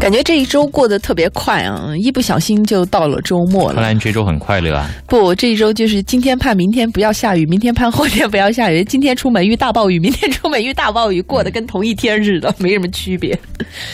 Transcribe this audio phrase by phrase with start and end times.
[0.00, 3.74] 感觉这一周过得特别快啊，一不小心就到了周末了。
[3.74, 4.88] 看来你这周很快乐啊！
[5.06, 13.38] 不，这一周就是今天盼明天不要下雨，明天盼后天不要下雨，今天出门遇大暴雨，明天出门遇大暴雨，过得跟同一天似的，没什么区别。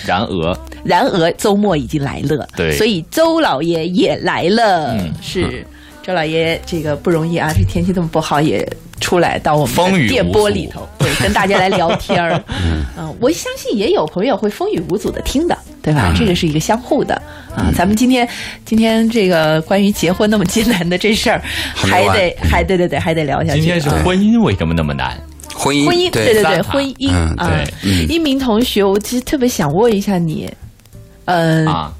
[0.06, 4.96] 然而，然而周末已经来了，对所以周老爷也来了。
[4.96, 5.66] 嗯是
[6.07, 8.64] 周老爷这个不容易啊，这天气这么不好也
[9.00, 12.40] 出来到我们电波里头， 对，跟大家来聊天儿。
[12.96, 16.14] 嗯、我相信也有朋友会风雨无阻的听的，对吧？
[16.16, 17.21] 这个是一个相互的
[17.53, 17.72] 啊。
[17.76, 18.29] 咱们今天
[18.64, 21.43] 今天这个关于结婚那么艰难的这事儿，
[21.75, 23.61] 还得还对对对，还得聊下去。
[23.61, 25.20] 今天是啊婚姻为什么那么难？
[25.57, 27.64] 婚姻，婚姻，对对对，婚姻嗯啊。
[28.09, 30.48] 一鸣同学，我其实特别想问一下你，
[31.25, 31.93] 嗯、啊，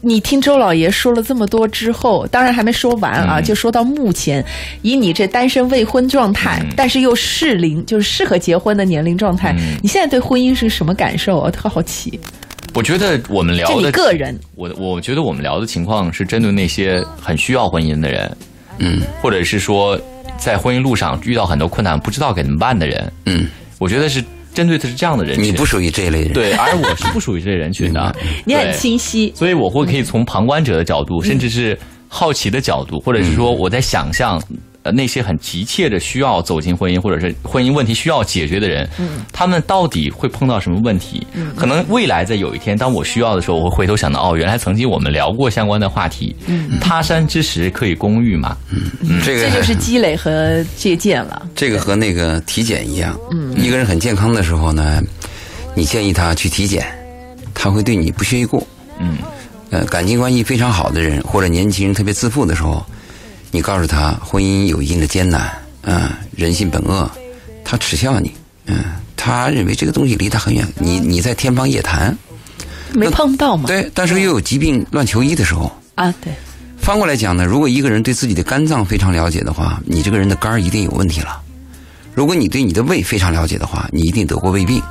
[0.00, 3.44] 你听周老爷说了这么多之后，当然还没说完啊，嗯。
[3.44, 4.44] 就说到目前，
[4.82, 6.72] 以你这单身未婚状态，嗯。
[6.76, 9.76] 但是又适龄，就是适合结婚的年龄状态，嗯。
[9.82, 11.40] 你现在对婚姻是什么感受？
[11.40, 11.50] 啊？
[11.50, 12.18] 特好奇，
[12.74, 18.36] 我觉得我们聊就你的个人，我我觉得我们聊的情况是针对那些很需要婚姻的人，
[18.78, 19.02] 嗯。
[19.20, 19.98] 或者是说
[20.36, 23.12] 在婚姻路上遇到很多困难不知道该怎么办的人。
[23.26, 24.22] 嗯，我觉得是
[24.54, 25.44] 针对的是这样的人群。
[25.44, 26.32] 你不属于这一类人。
[26.32, 28.14] 对，而我是不属于这类人群的。
[28.44, 34.42] 你很清晰，所以我会可以从旁观者的角度，甚至是好奇的角度，或者是说我在想象。
[34.84, 38.88] 呃，那些很急切的需要走进婚姻，或者是婚姻问题需要解决的人，
[39.32, 41.26] 他们到底会碰到什么问题？
[41.56, 46.34] 可能未来在有一天，当我需要的时候，我会回头想到，哦，原来曾经我们聊过相关的话题。
[46.46, 48.56] 嗯他山之石可以攻玉嘛？
[48.70, 51.46] 嗯这个这就是积累和借鉴了。
[51.56, 55.02] 这个和那个体检一样，嗯，一个人很健康的时候呢，
[55.74, 56.86] 你建议他去体检，
[57.52, 58.66] 他会对你不屑一顾。
[59.00, 59.18] 嗯，
[59.70, 62.84] 呃，感情关系非常好的人，或者年轻人特别自负的时候，
[63.50, 65.50] 你告诉他婚姻有一定的艰难，
[65.82, 67.10] 嗯、人性本恶，
[67.64, 68.32] 他耻笑你，
[68.66, 68.84] 嗯、
[69.16, 72.16] 他认为这个东西离他很远，你你在天方夜谭，
[72.94, 73.66] 没碰到嘛？
[73.66, 76.32] 对，但是又有疾病乱求医的时候，啊，对，
[76.76, 81.40] 翻过来讲呢，如果一个人对自己的肝脏非常了解的话，你这个人的肝儿一定有问题了。
[82.14, 84.82] 如果你对你的胃非常了解的话，你一定得过胃病。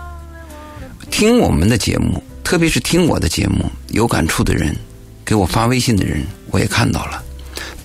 [1.12, 4.76] 听我们的节目，特别是听我的节目有感触的人，
[5.26, 7.24] 给我发微信的人，我也看到了，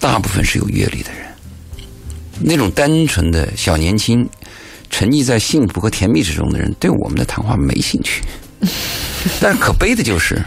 [0.02, 1.22] 大部分是有阅历的人。
[2.40, 4.28] 那种单纯的小年轻，
[4.90, 8.20] 沉溺在幸福和甜蜜之中的人，对我们的谈话没兴趣。
[9.40, 10.44] 但是可悲的就是，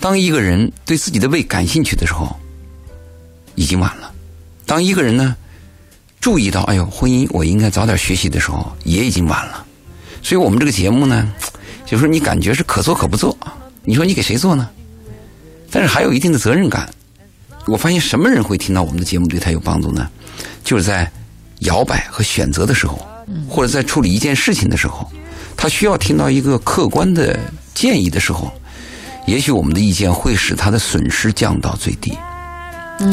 [0.00, 2.34] 当一个人对自己的胃感兴趣的时候，
[3.54, 4.10] 已经晚了。
[4.64, 5.36] 当一个人呢
[6.18, 9.62] 注意到，哎呦，婚姻我应该早点学习的时候，也已经晚了。
[10.22, 11.30] 所以我们这个节目呢，
[11.84, 13.36] 就是你感觉是可做可不做，
[13.84, 14.70] 你说你给谁做呢？
[15.70, 16.88] 但是还有一定的责任感。
[17.66, 20.08] 我发现什么人会听到我们的节目对他有帮助呢？
[20.64, 21.10] 就是在
[21.60, 23.04] 摇摆和选择的时候，
[23.48, 25.10] 或者在处理一件事情的时候，
[25.56, 27.38] 他需要听到一个客观的
[27.74, 28.52] 建议的时候，
[29.26, 32.16] 也许我们的意见会使他的损失降到最低。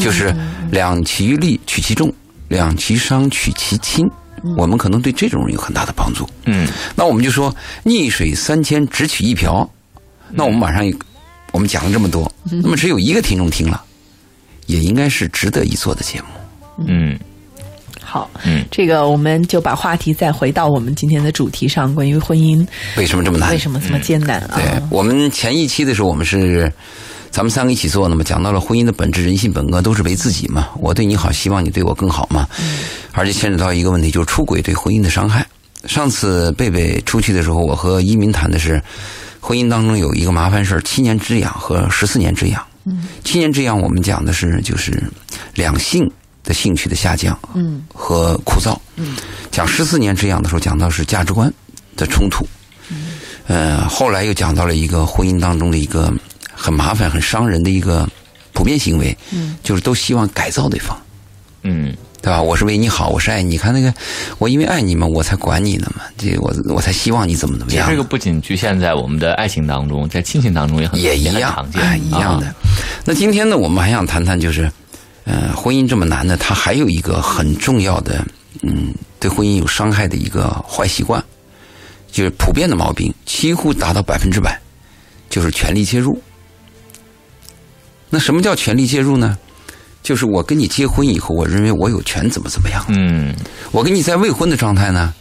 [0.00, 0.34] 就是
[0.70, 2.12] 两其利取其重，
[2.48, 4.08] 两其伤取其轻。
[4.56, 6.28] 我们可能对这种人有很大的帮助。
[6.44, 9.68] 嗯，那我们就说逆水三千只取一瓢。
[10.30, 10.94] 那我们晚上有
[11.52, 12.30] 我们讲了这么多，
[12.62, 13.82] 那么只有一个听众听了，
[14.66, 16.26] 也应该是值得一做的节目。
[16.86, 17.18] 嗯
[18.00, 22.64] 好，嗯这个我们就把话题再回到我们今天的主题上，关于婚姻
[22.96, 23.50] 为什么这么难？
[23.50, 24.54] 为什么这么艰难啊？
[24.56, 26.72] 对我们前一期的时候，我们是
[27.30, 30.68] 咱们三个一起做的嘛，讲到了婚姻的本质、人性本恶都是为自己嘛。
[30.78, 32.46] 我对你好，希望你对我更好嘛。
[33.12, 35.44] 而且牵扯到一个问题，就是出轨对婚姻的伤害。
[35.86, 38.80] 上次贝贝出去的时候，我和一鸣谈的是
[39.40, 42.62] 婚姻当中有一个麻烦事儿：七年之痒和十四年之痒。
[43.24, 45.02] 七年之痒，我们讲的是就是
[45.54, 46.10] 两性
[46.42, 48.78] 的兴趣的下降，嗯，和枯燥。
[48.96, 49.16] 嗯，
[49.50, 51.52] 讲十四年之痒的时候，讲到是价值观
[51.96, 52.46] 的冲突。
[53.46, 56.12] 呃，后来又讲到了一个婚姻当中的一个
[56.52, 58.08] 很麻烦、很伤人的一个
[58.52, 60.96] 普遍行为，嗯，就是都希望改造对方，
[61.62, 62.40] 嗯对吧？
[62.40, 63.50] 我是为你好，我是爱你。
[63.50, 63.92] 你看那个，
[64.38, 67.94] 我因为爱你嘛，我才管你呢嘛，这我我才希望你怎么怎么样这。
[67.94, 72.54] 个不仅局限在我们的爱情当中，在亲情当中也很也一样很常，见，哎，一样的啊。
[73.04, 74.72] 那今天呢，我们还想谈谈，就是，
[75.24, 78.24] 呃，婚姻这么难呢，它还有一个很重要的，
[78.62, 81.22] 嗯，对婚姻有伤害的一个坏习惯，
[82.10, 84.58] 就是普遍的毛病，几乎达到百分之百，
[85.28, 86.18] 就是权力介入。
[88.08, 89.36] 那什么叫权力介入呢？
[90.04, 92.84] 就是我跟你结婚以后，我认为我有权怎么怎么样。
[92.90, 93.34] 嗯
[93.72, 95.12] 我跟你在未婚的状态呢，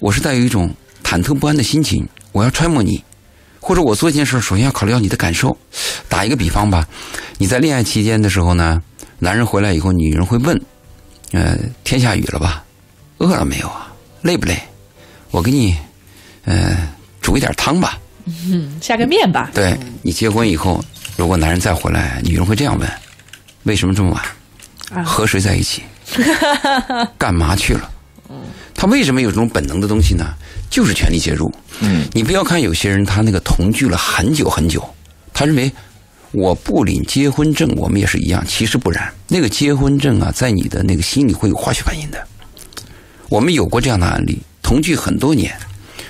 [0.00, 0.68] 我是带有一种
[1.04, 3.02] 忐忑不安的心情，我要揣摩你，
[3.60, 5.56] 或者我做一件事，首先要考虑到你的感受。
[6.08, 6.84] 打一个比方吧，
[7.38, 8.82] 你在恋爱期间的时候呢，
[9.20, 10.60] 男人回来以后，女人会问
[11.30, 12.64] ：“呃，天下雨了吧？
[13.18, 13.92] 饿了没有啊？
[14.22, 14.60] 累不累？
[15.30, 15.76] 我给你
[16.44, 16.76] 呃
[17.22, 17.96] 煮一点汤吧。
[18.82, 19.52] 下个面吧。
[19.54, 20.84] 对你结婚以后，
[21.16, 22.90] 如果男人再回来，女人会这样问：
[23.66, 24.22] 为什么这么晚？
[24.98, 25.82] 啊和谁在一起？
[27.18, 27.90] 干嘛去了？
[28.74, 30.24] 他为什么有这种本能的东西呢？
[30.70, 31.52] 就是权力介入。
[31.80, 34.82] 嗯，你不要看有些人他那个同居了很久很久，
[35.32, 35.72] 他认为
[36.32, 38.44] 我不领结婚证，我们也是一样。
[38.46, 42.26] 其实不然，那个结婚证啊，在你的那个心里会有化学反应的。
[43.28, 45.52] 我们有过这样的案例，同居很多年，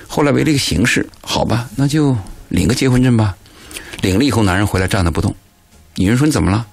[0.07, 2.17] 后来为了一个形式，好吧，那就
[2.49, 3.35] 领个结婚证吧。
[4.03, 5.35] 领了以后，男人回来站那不动，
[5.95, 6.67] 女人说你怎么了？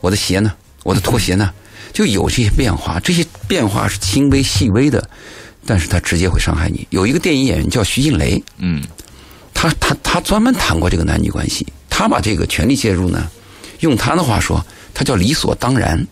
[0.00, 0.52] 我的鞋呢？
[0.84, 1.52] 我的拖鞋呢？
[1.92, 5.08] 就有这些变化，这些变化是轻微细微的，
[5.66, 6.86] 但是它直接会伤害你。
[6.90, 8.82] 有一个电影演员叫徐静蕾，嗯，
[9.52, 13.28] 他他他专门谈过这个男女关系，他把这个权力介入呢，
[13.80, 14.64] 用他的话说，
[14.94, 16.06] 他叫理所当然。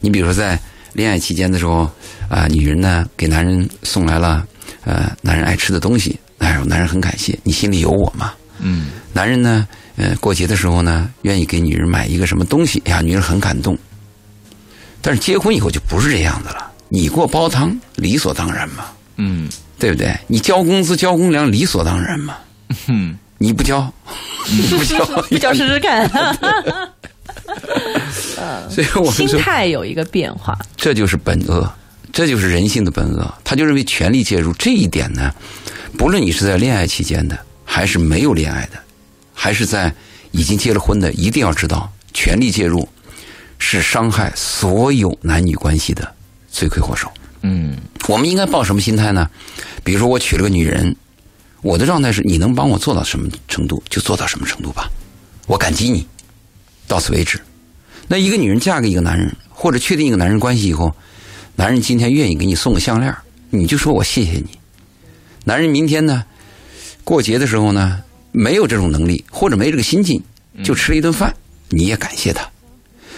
[0.00, 0.58] 你比如说在
[0.92, 1.90] 恋爱期间的时候，
[2.28, 4.46] 啊、女人呢给男人送来了
[4.84, 8.32] 呃男人爱吃的东西，哎呦，男人很感谢，你心里有我嘛。
[8.58, 9.66] 嗯，男人呢，
[9.96, 13.76] 呃，过节的时候呢，愿意给女人买一个什么东西，哎呀，女人很感动。
[15.00, 18.86] 但是结婚以后就不是这样的了，你给我煲汤，理所当然嘛，
[19.16, 19.48] 嗯，
[19.78, 20.16] 对不对？
[20.28, 22.36] 你交工资、交公粮，理所当然嘛。
[22.86, 23.92] 嗯，你不交，
[24.48, 26.08] 你 不交， 不交试试看，
[28.70, 30.56] 所以我们心，态有一个变化。
[30.76, 31.70] 这就是本恶，
[32.12, 33.34] 这就是人性的本恶。
[33.44, 35.34] 他就认为权力介入这一点呢，
[35.98, 38.81] 不论你是在恋爱期间的，还是没有恋爱的，
[39.42, 39.92] 还是在
[40.30, 42.88] 已经结了婚的，一定要知道，权力介入
[43.58, 46.14] 是伤害所有男女关系的
[46.48, 47.10] 罪魁祸首。
[47.40, 49.28] 嗯，我们应该抱什么心态呢？
[49.82, 50.94] 比如说，我娶了个女人，
[51.60, 54.88] 我的状态是你能帮我做到什么程度就做到什么程度吧，
[55.48, 56.06] 我感激你，
[56.86, 57.40] 到此为止。
[58.06, 60.94] 那一个女人嫁给一个男人，或者确定一个男人关系以后，
[61.56, 63.12] 男人今天愿意给你送个项链，
[63.50, 64.50] 你就说我谢谢你。
[65.44, 66.24] 男人明天呢，
[67.02, 70.20] 过节的时候呢，没有这种能力或者没这个心境，
[70.64, 71.32] 就吃了一顿饭，
[71.68, 72.48] 你也感谢他。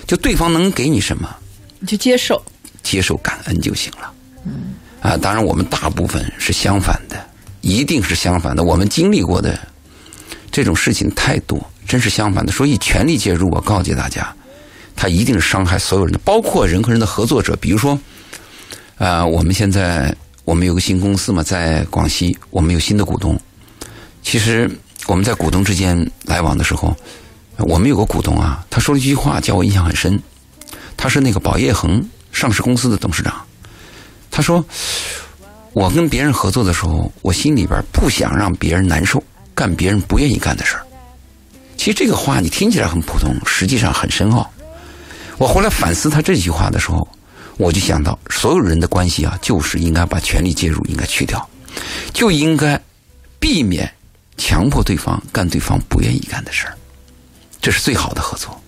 [0.06, 1.34] 就对方能给你什么，
[1.78, 2.42] 你就接受，
[2.82, 4.12] 接受感恩就行了。
[5.00, 7.24] 啊，当然我们大部分是相反的，
[7.62, 8.64] 一定是相反的。
[8.64, 9.58] 我们经历过的
[10.50, 12.52] 这种事情太多，真是相反的。
[12.52, 14.34] 所以权力介入，我告诫大家，
[14.94, 17.56] 它一定是伤害所有人的，包括人和人的合作者。
[17.56, 17.98] 比如说，
[18.96, 20.14] 啊，我们现在
[20.44, 23.38] 我们有个新公司嘛，在广西，我们有新的股东。
[24.22, 24.70] 其实
[25.06, 26.96] 我们在股东之间来往的时候，
[27.58, 30.20] 我们有个股东啊，他说了一句话，叫我印象很深。
[30.96, 32.02] 他是那个宝业恒
[32.32, 33.34] 上市公司的董事长。
[34.30, 34.64] 他说
[35.74, 39.22] ：“我跟别人合作的时候，我心里边不想让别人难受，
[39.54, 40.86] 干别人不愿意干的事儿。”
[41.76, 44.50] 其实这个话你听起来很普通，实际上很深奥。
[45.36, 47.06] 我后来反思他这句话的时候，
[47.58, 51.46] 我就想到，所有人的关系啊，就是应该把权力介入应该去掉，
[52.12, 52.80] 就应该
[53.38, 53.92] 避免
[54.36, 56.74] 强迫对方干对方不愿意干的事儿，
[57.60, 58.60] 这是最好的合作。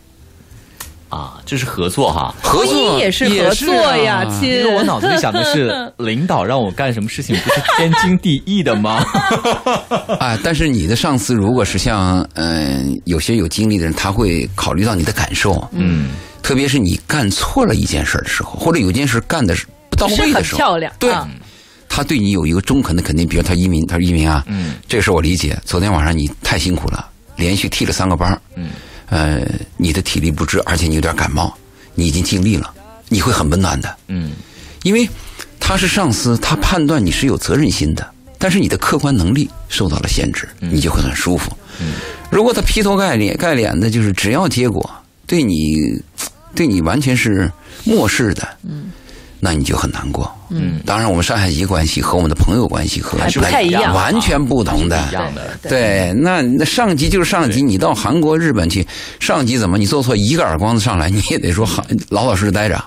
[1.09, 2.35] 啊，这是合作哈。
[2.43, 4.51] 合作也是合作呀，啊亲。
[4.51, 9.05] 因为我脑子里想的是， 领导让我干什么事情不是天经地义的吗？
[10.19, 16.11] 啊，但是你的上司如果是像嗯、有些有经历的人，他会考虑到你的感受，嗯，
[16.43, 21.27] 特别是你干错了一件事的时候，或者有件事干的是不到位的时候，漂亮，对啊
[21.97, 23.27] 他对你有一个中肯的肯定。
[23.27, 25.59] 比如他移民，他说移民啊，嗯，这个事儿我理解。
[25.65, 28.69] 昨天晚上你太辛苦了，连续替了三个班儿嗯，
[29.09, 29.49] 呃，
[29.79, 31.57] 你的体力不支，而且你有点感冒，
[31.95, 32.71] 你已经尽力了，
[33.09, 33.97] 你会很温暖的。
[34.09, 34.33] 嗯，
[34.83, 35.09] 因为
[35.59, 41.50] 他是上司，他判断你是有责任心的，但是你的客观能力受到了限制，你就会很舒服。
[42.31, 44.91] 如果他劈头盖脸盖脸的，就是只要结果，
[45.26, 45.99] 对你
[46.55, 47.50] 对你完全是
[47.85, 48.47] 漠视的，
[49.40, 50.31] 那你就很难过。
[50.49, 55.14] 嗯，当然，我们上下级关系和我们的朋友关系和还不太一样完全不同的一。
[55.14, 55.59] 样的。
[55.62, 58.87] 对，那那上级就是上级，你到韩国、日本去，
[59.19, 62.83] 上级怎么你做错一个耳光子上来，你也得说好老老实实待着，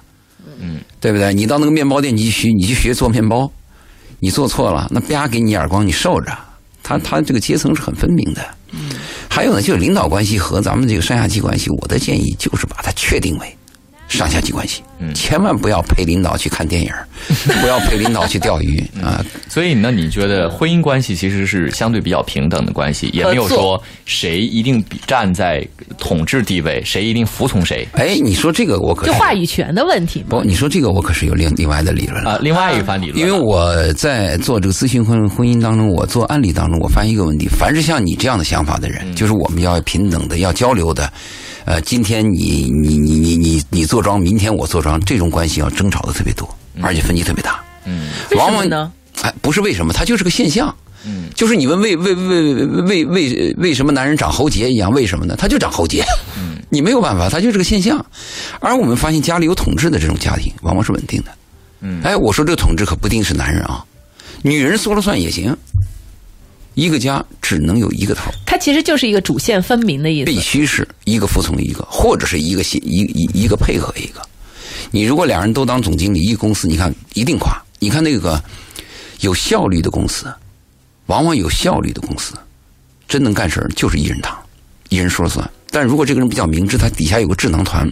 [0.62, 1.34] 嗯，对不对？
[1.34, 3.52] 你到那个面包店，你去学，你去学做面包，
[4.20, 6.32] 你做错了，那啪给你一耳光，你受着。
[6.82, 8.42] 他他这个阶层是很分明的。
[8.72, 8.92] 嗯，
[9.30, 13.58] 还有呢，就是领导关系和咱们这个上下级关系，我的建议就是把它确定为
[14.10, 16.92] 上下级关系，嗯千万不要陪领导去看电影，
[17.62, 19.24] 不要陪领导去钓鱼啊。
[19.48, 25.66] 所以呢，你觉得婚姻关系其实是相对比较平等的关系，也没有说谁一定比站在
[25.98, 30.40] 统治地位，谁一定服从谁哎，你说这个我可就是话语权的问题嘛。
[30.40, 32.32] 不，你说这个我可是有另另外的理论了。
[32.32, 32.40] 啊。
[32.42, 41.12] 另外一番理论，因为我在做这个咨询婚婚姻当中，我做案例当中，我发现一个问题：凡是像你这样的想法的人，就是我们要平等的，要交流的。
[41.66, 46.50] 呃，今天你你你你你你坐庄，明天我坐庄，这种关系要争吵的特别多，
[46.82, 47.64] 而且分歧特别大。
[47.86, 48.92] 嗯往往呢？
[49.22, 50.74] 哎，不是为什么，它就是个现象。
[51.06, 54.92] 嗯，就是你问为为为为为为什么男人长喉结一样？
[54.92, 55.36] 为什么呢？
[55.38, 56.04] 他就长喉结。
[56.38, 58.06] 嗯， 你没有办法，他就是个现象。
[58.60, 61.32] 而我们发现，家里有统治的这种家庭，往往是稳定的。
[61.82, 63.84] 嗯，哎，我说这个统治可不一定是男人啊，
[64.42, 65.56] 女人说了算也行。
[66.76, 70.26] 一个家只能有一个头，它其实就是一个主线分明的意思。
[70.26, 74.22] 必须是一个服从一个，或者是一个协一一一个配合一个。
[74.92, 77.62] 你如果两人都当总经理，一个公司你看一定垮。
[77.80, 78.42] 你看那个
[79.22, 80.26] 有效率的公司，
[81.06, 82.34] 往往有效率的公司，
[83.08, 84.38] 真能干事就是一人当，
[84.90, 85.50] 一人说了算。
[85.72, 87.90] 但如果这个人比较明智，他底下有个智囊团，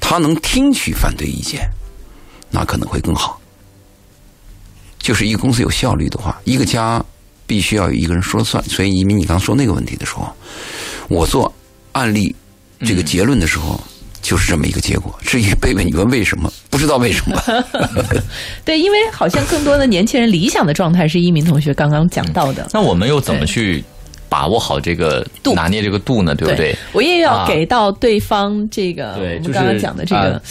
[0.00, 1.68] 他能听取反对意见，
[2.50, 3.40] 那可能会更好。
[4.98, 7.04] 就是一个公司有效率的话，一个家。
[7.46, 10.28] 必须要有一个人说了算，所以移民，你刚说那个问题的时候，
[11.08, 11.52] 我做
[11.92, 12.34] 案例
[12.80, 13.80] 这个结论的时候，
[14.22, 15.14] 就是这么一个结果。
[15.22, 16.52] 至于贝贝，你问为什么？
[16.70, 17.42] 不知道为什么。
[18.64, 22.68] 对，因为好像更多的年轻人理想的状态是一鸣同学刚刚讲到的。
[22.72, 23.84] 那我们又怎么去？
[24.34, 26.74] 把握好这个度，拿捏这个度呢，对不对？
[26.92, 30.42] 我也要给到对方这个，对，我们刚刚讲的这个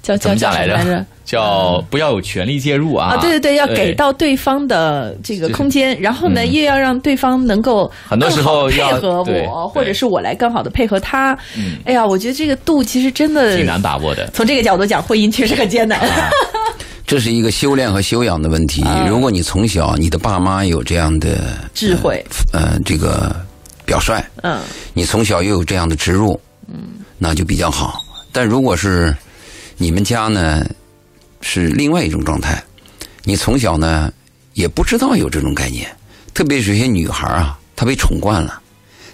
[0.00, 1.04] 叫叫叫来着？
[1.24, 3.14] 叫不要有权力介入啊！
[3.14, 11.36] 啊，对对对，要给到对方的这个空间，然后呢，又要让对方能够很多时候配合我，或者是我来更好的配合他。
[11.84, 14.30] 哎呀，我觉得这个度其实真的挺难把握的。
[14.32, 15.98] 从这个角度讲，婚姻确实很艰难。
[17.12, 18.82] 这是一个修炼和修养的问题。
[19.06, 23.36] 如果你从小你的爸妈有这样的智慧，呃，这个
[23.84, 24.62] 表率，嗯，
[24.94, 26.84] 你从小又有这样的植入，嗯，
[27.18, 28.02] 那就比较好。
[28.32, 29.14] 但如果是
[29.76, 30.64] 你们家呢，
[31.42, 32.64] 是另外一种状态，
[33.24, 34.10] 你从小呢
[34.54, 35.94] 也不知道有这种概念，
[36.32, 38.58] 特别是有些女孩啊，她被宠惯了，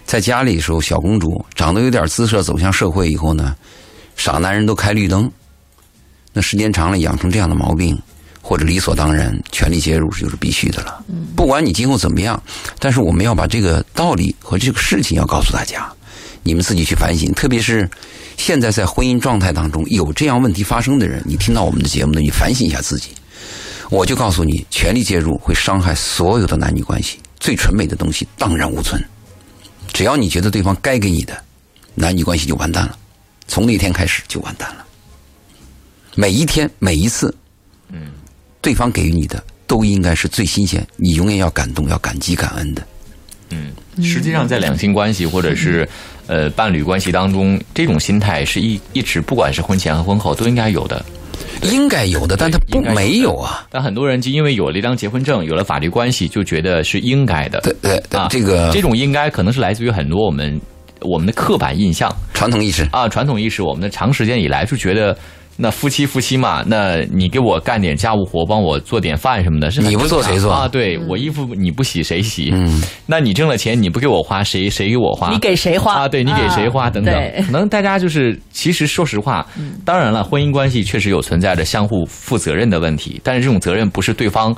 [0.06, 3.56] 在家里的时候小公主，长得有点姿色，走向社会以后呢，
[4.14, 5.28] 傻男人都开绿灯。
[6.32, 8.00] 那时间长了，养成这样的毛病，
[8.42, 11.04] 或者理所当然，权力介入就是必须的了。
[11.34, 12.40] 不管你今后怎么样，
[12.78, 15.90] 但是我们要把这个道理和这个事情要告诉大家，
[16.42, 17.32] 你们自己去反省。
[17.32, 17.88] 特别是
[18.36, 23.08] 现在在婚姻状态当中有这样问题发生的人，你听到我们的节目呢，你反省一下自己。
[23.90, 29.02] 我就告诉你，权力介入会伤害所有的男女关系，最纯美的东西荡然无存。
[29.92, 31.42] 只要你觉得对方该给你的，
[31.94, 32.96] 男女关系就完蛋了，
[33.46, 34.84] 从那天开始就完蛋了。
[36.18, 37.32] 每一天，每一次，
[37.92, 38.08] 嗯，
[38.60, 42.82] 对方给予你的都应该是最新鲜，你永远要感动，要感激、感恩的。
[43.50, 43.70] 嗯，
[44.02, 45.88] 实际上在两性关系或者是
[46.26, 51.06] 呃伴侣关系当中，这种心态是一一直不管是婚前和婚后都应该有的，
[51.62, 53.64] 应该有的，但他不没有啊。
[53.70, 57.60] 但很多人就因为有了一张结婚证，有了法律关系，就觉得是应该的。
[57.60, 60.60] 对对啊，这个这种应该可能是来自于很多我们
[61.02, 65.16] 我们的刻板印象、传统意识啊，传统意识，我们的长时间以来就觉得。
[65.60, 70.68] 那夫妻夫妻嘛，那你给我干点家务活，帮我做点饭什么的，是你不做谁做啊？
[70.68, 72.50] 对我衣服你不洗谁洗？
[72.52, 75.30] 嗯，那你挣了钱你不给我花，谁谁给我花？
[75.32, 76.08] 你给谁花啊？
[76.08, 77.12] 对你给谁花等等？
[77.44, 79.44] 可能大家就是，其实说实话，
[79.84, 84.56] 当然了，婚姻关系确实有存在着相互负责任的问题，但是这种责任不是对方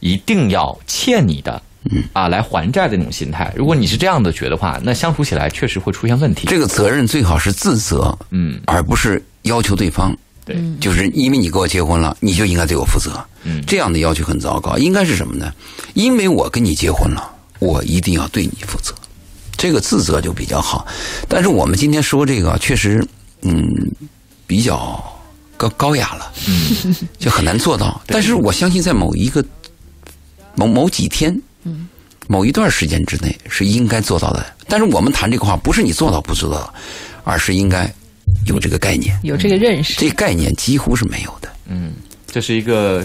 [0.00, 1.62] 一定要欠你的，嗯
[2.12, 3.52] 啊，来还债的那种心态。
[3.56, 6.46] 如果你是这样的觉得话，那相处起来确实会出现问题。
[6.48, 9.22] 这个责任最好是自责，嗯，而不是。
[9.46, 10.12] 要求对方，
[10.44, 13.24] 对，就是因为你跟我结婚了，你就应该对我负责。
[13.44, 14.76] 嗯，这样的要求很糟糕。
[14.76, 15.52] 应该是什么呢？
[15.94, 18.92] 因为我跟你结婚了，我一定要对你负责。
[19.56, 20.84] 这个自责就比较好。
[21.28, 23.06] 但是我们今天说这个，确实，
[23.42, 23.64] 嗯，
[24.48, 25.00] 比较
[25.56, 28.02] 高高雅了，嗯， 就很难做到。
[28.04, 29.44] 但是我相信，在某一个
[30.56, 31.86] 某某几天，嗯，
[32.28, 34.46] 某一段时间之内，是应该做到的。
[34.66, 36.72] 但是我们谈这个话，不是你做到不做到，
[37.24, 37.92] 而是应该。
[38.46, 41.48] 有这个概念，有这个认识，这概念几乎是没有的。
[41.68, 41.92] 嗯，
[42.26, 43.04] 这是一个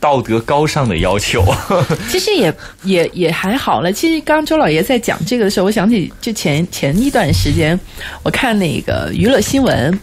[0.00, 1.44] 道德高尚的要求。
[2.08, 3.92] 其实也也也还好了。
[3.92, 7.78] 其实刚刚周老爷在讲这个的时候，我想起就前前一段时间，
[8.22, 9.98] 我看那个娱乐新闻，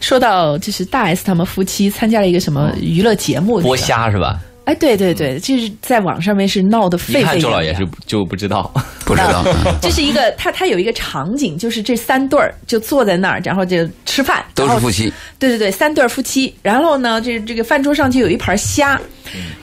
[0.00, 4.40] 说到就是大 S 他们夫妻参加了一个什么娱乐节目，剥虾是吧？
[4.64, 7.40] 哎，对对对，就是在网上面是闹得沸沸扬扬。
[7.40, 8.72] 周老爷是就不知道，
[9.04, 9.44] 不知道。
[9.82, 15.12] 这是一个他他有一个场景，就是这三对儿就坐在那儿，然后就吃饭，都是夫妻。
[15.38, 16.54] 对对对，三对夫妻。
[16.62, 19.00] 然后呢，这这个饭桌上就有一盘虾。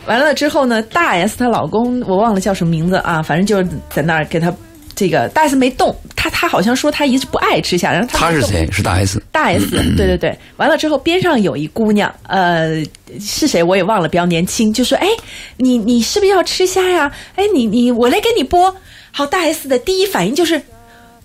[0.06, 4.54] 完了之后呢，大 S 她老公我忘了叫什么名字啊，反正就是在那儿给他。
[5.00, 8.68] 这个大 S 没动，他他好像说他一直不爱吃虾，然后他是谁？
[8.70, 9.24] 是大 S。
[9.32, 9.66] 大 S，
[9.96, 10.38] 对对对。
[10.58, 12.84] 完了之后，边上有一姑娘，呃，
[13.18, 15.08] 是谁我也忘了，比较年轻，就说：“哎，
[15.56, 17.10] 你你是不是要吃虾呀？
[17.38, 18.74] 哎，你你我来给你剥。”
[19.12, 20.62] 好，大 S 的第一反应就是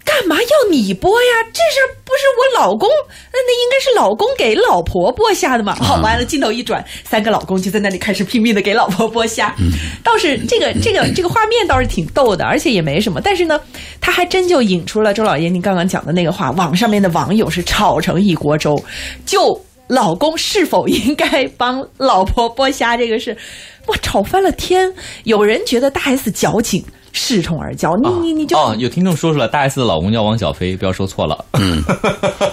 [0.04, 1.28] 干干嘛要你播呀？
[1.52, 5.74] 这事儿不是我老公，那那应该是老公给老婆剥虾的嘛。
[5.74, 9.54] 好，完了，镜头一转，三个老公就在那里开始拼命的给老婆剥虾。
[10.02, 13.20] 倒是这个 这个这个画面倒是挺逗的，而且也没什么。
[13.20, 13.60] 但是呢，
[14.00, 18.82] 他还真就引出了周老爷您刚刚讲的那个话，网上面的网友是吵成一锅粥。
[19.26, 23.36] 就老公是否应该帮老婆剥虾这个事，
[23.88, 24.90] 哇，吵翻了天。
[25.24, 26.82] 有人觉得大 S 矫情。
[27.14, 31.44] 恃宠而骄，你你你就哦，有听众说出来，大 S 的老公叫王小飞，不要说错了。
[31.52, 31.80] 嗯，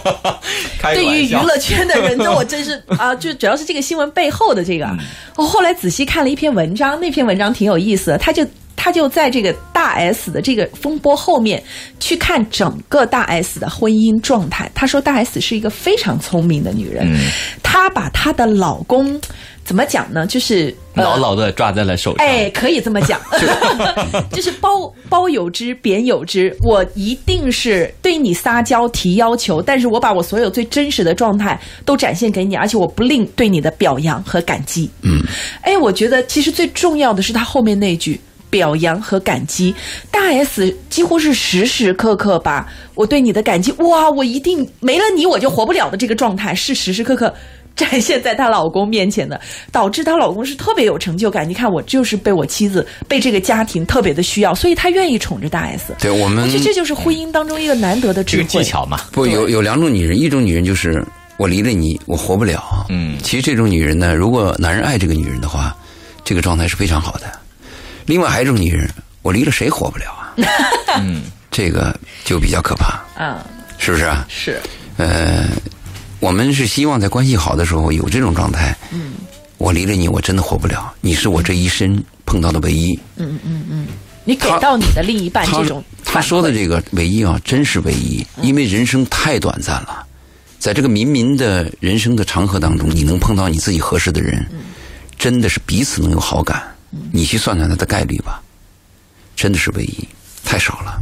[0.93, 4.87] 对于娱乐圈的人，那我真是 啊，就主要是这个新闻背后的这个。
[5.35, 11.63] 我后来仔细看了一篇文章，那篇文章挺有意思的，他就他就在这个大 S 的这个风波后面
[11.99, 14.69] 去看整个大 S 的婚姻状态。
[14.75, 17.07] 他说大 S 是一个非常聪明的女人，
[17.63, 19.19] 她把她的老公。
[19.71, 20.27] 怎么讲呢？
[20.27, 22.27] 就是牢牢的抓在了手上。
[22.27, 23.21] 哎，可以这么讲，
[24.29, 26.53] 就是包包有之，贬有之。
[26.61, 34.89] 我一定是对你撒娇提要求，但是我把我所有最真实的状态都展现给你，而且我不吝对你的表扬和感激。
[35.03, 35.21] 嗯，
[35.61, 39.73] 哎，我觉得其实最重要的是他后面那句表扬和感激。
[40.11, 47.33] 大 S 几乎是时时刻刻把我对你的感激，哇，我一定没了你我就活不了的这个状态，是时时刻刻。
[47.81, 49.39] 展现在她老公面前的，
[49.71, 51.47] 导致她老公是特别有成就感。
[51.47, 55.95] 你看，我就是被我妻子、被这个家庭特别的需要，所以他愿意宠着大 S。
[55.99, 59.01] 对我们，我觉得这就是婚姻当中一个难得的智慧技巧嘛。
[59.11, 61.03] 不，有有两种女人，一种女人就是
[61.37, 62.85] 我离了你，我活不了。
[62.89, 65.75] 嗯，其实这种女人呢，如果男人爱这个女人的话，
[66.23, 67.31] 这个状态是非常好的。
[68.05, 68.89] 另外还有一种女人，
[69.23, 70.33] 我离了谁活不了啊？
[71.01, 73.01] 嗯，这个就比较可怕。
[73.17, 73.37] 嗯，
[73.77, 74.25] 是不是啊？
[74.29, 74.59] 是。
[74.97, 75.47] 呃。
[76.21, 78.77] 我们是希望在关系好的时候有这种状态。
[78.91, 79.13] 嗯，
[79.57, 80.93] 我离了你，我真的活不了。
[81.01, 82.97] 你是我这一生碰到的唯一。
[83.17, 83.87] 嗯嗯嗯，
[84.23, 90.05] 你给到你的另一半这种，他说的这个唯一啊，真是唯一，因为人生太短暂了，
[90.59, 94.45] 在这个冥冥的人生的长河当中，你能碰到你自己合适的人，
[95.17, 96.61] 真的是彼此能有好感。
[97.11, 98.39] 你去算算他的概率吧，
[99.35, 100.07] 真的是唯一，
[100.43, 101.01] 太少了。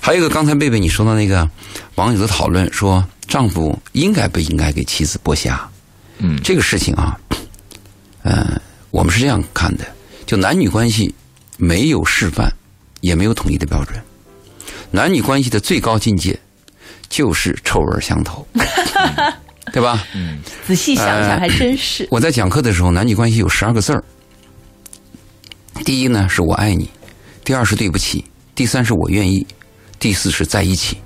[0.00, 1.46] 还有一个，刚才贝贝你说到那个
[1.96, 3.04] 网友的讨论说。
[3.28, 5.68] 丈夫应该不应该给妻子剥虾？
[6.18, 7.16] 嗯，这个事情啊，
[8.24, 9.86] 呃，我们是这样看的：
[10.26, 11.14] 就男女关系
[11.58, 12.50] 没有示范，
[13.02, 14.02] 也没有统一的标准。
[14.90, 16.36] 男女关系的最高境界
[17.08, 18.44] 就是臭味相投，
[19.72, 20.02] 对吧？
[20.14, 22.08] 嗯，仔细想想还真是。
[22.10, 24.02] 我在讲课的时候，男女关系有十二个字儿。
[25.84, 26.86] 第一呢，是我爱你；
[27.44, 28.24] 第二是对不起；
[28.54, 29.46] 第三是我愿意；
[30.00, 30.96] 第四是在一起。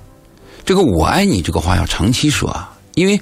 [0.65, 3.19] 这个“我爱你”这个话要长期说啊，因为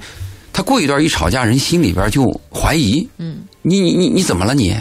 [0.53, 4.75] 他过一段一吵架，人心里边就怀疑，嗯，你你你你怎么了你？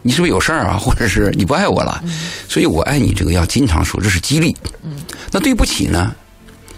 [0.00, 0.76] 你是不是有事儿啊？
[0.78, 2.02] 或者是你不爱我了？
[2.48, 4.56] 所以我爱你这个要经常说，这是激励。
[4.82, 4.96] 嗯，
[5.30, 6.14] 那对不起呢，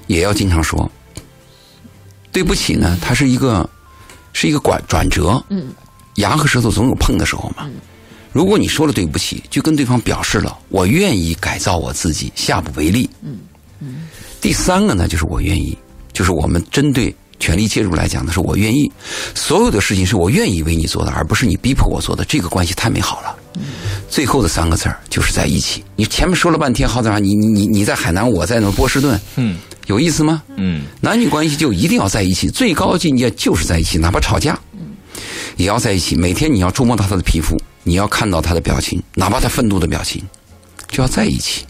[0.06, 0.90] 也要经常说。
[2.32, 3.68] 对不起呢，它是一个
[4.32, 5.40] 是一个转转折。
[5.50, 5.72] 嗯，
[6.16, 7.68] 牙和舌头总有碰的时候嘛。
[8.32, 13.10] 如果你说了对不起，就跟对方表示了我愿意改造我自己，下不为例。
[13.22, 13.38] 嗯
[13.80, 14.08] 嗯。
[14.40, 15.76] 第三个呢，就是我愿意，
[16.12, 18.90] 就是我们针对权力介入来讲的是我愿意，
[19.35, 23.37] 所有的事情是我愿意为你做的，而不是你逼迫我做的，这个关系太美好了。
[24.09, 25.85] 最后的三个字儿就是在一起。
[25.94, 27.18] 你前面说了半天好在哪？
[27.18, 30.42] 你你你你在海南，我在那波士顿，嗯，有意思吗？
[30.57, 34.59] 嗯，男女关系就一定要在一起，最高境界就是在一起，哪怕吵架，
[35.57, 36.16] 也要在一起。
[36.16, 40.22] 每天你要触摸到他的皮肤，你要看到他的表情，哪怕他愤怒的表情，
[40.88, 41.64] 就要在一起。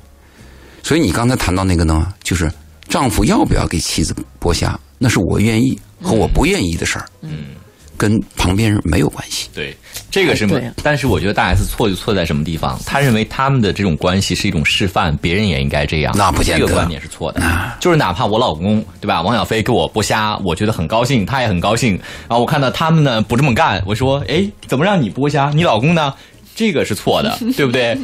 [0.83, 2.51] 所以你刚才谈到那个呢，就是
[2.89, 7.49] 丈夫要不要给妻子剥虾，那是我愿意和我不愿意的事儿，嗯，
[7.97, 9.49] 跟旁边人没有关系。
[9.55, 9.77] 对，
[10.11, 12.81] 这个是，但是我觉得大 S 错就错在什么地方？
[12.87, 16.13] 他认为他们的这种关系是一种示范，别人也应该这样。
[16.17, 17.43] 那不见得，这个观点是错的。
[17.79, 21.93] 就是哪怕我老公对吧，王小飞给我剥虾，我觉得很高兴，他也很高兴。
[22.29, 25.51] 然后我看到他们呢不这么干，我说，哎，怎么让你剥虾？
[25.55, 26.13] 你老公呢？
[26.61, 27.99] 这个是错的， 对不对？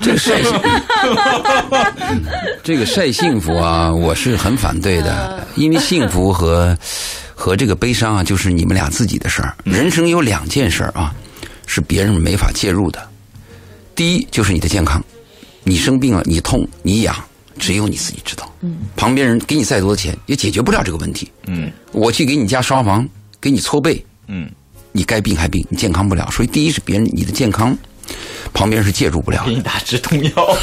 [0.00, 0.68] 这个晒幸福，
[2.62, 5.46] 这个晒幸福啊，我是很反对的。
[5.56, 6.74] 因为幸福和
[7.34, 9.54] 和这个悲伤啊，就是你们俩自己的事儿。
[9.64, 11.14] 人生有两件事啊，
[11.66, 13.06] 是别人没法介入的。
[13.94, 15.04] 第一就是你的健康，
[15.62, 17.14] 你生病了，你痛，你痒，
[17.58, 18.50] 只有你自己知道。
[18.62, 21.30] 嗯，旁边人给你再多的钱，也解决不了这个问题。
[21.46, 23.06] 嗯，我去给你家刷房，
[23.42, 24.02] 给你搓背。
[24.26, 24.50] 嗯。
[24.96, 26.30] 你该病还病，你健康不了。
[26.30, 27.76] 所以第一是别人你的健康，
[28.52, 29.42] 旁边是介入不了。
[29.44, 30.56] 给你打止痛药，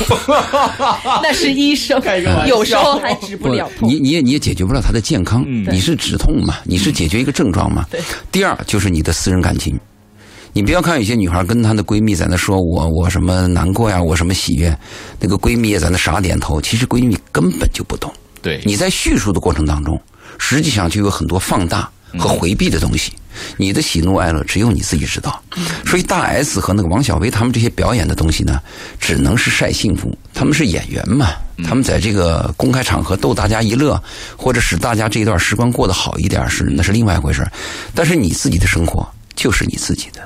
[1.21, 2.01] 那是医生，
[2.47, 3.89] 有时候还止不了痛。
[3.89, 6.59] 你你也你也解决不了他的健康，你是止痛嘛？
[6.63, 7.85] 你是解决一个症状嘛？
[8.31, 9.77] 第二就是你的私人感情，
[10.53, 14.73] 你不要看有些女孩跟她的闺蜜在那说我我什么难过呀，我什么喜悦，
[15.19, 16.61] 那个闺蜜也在那傻点头。
[16.61, 18.09] 其实闺蜜根本就不懂，
[18.41, 19.99] 对你在叙述的过程当中，
[20.37, 23.13] 实际上就有很多放大和回避的东西。
[23.55, 25.41] 你的喜怒哀乐只有你自己知道。
[25.85, 28.59] 所以大 S 和那个王小薇他们这些表演的东西呢，
[28.99, 30.15] 只能是晒幸福。
[30.33, 31.29] 他们是演员嘛，
[31.63, 34.01] 他们在这个公开场合逗大家一乐，
[34.35, 37.45] 或者使大家这一段时光过得好一点，是那是另外一回事
[37.95, 40.21] 但是你自己的生活就是你自己的。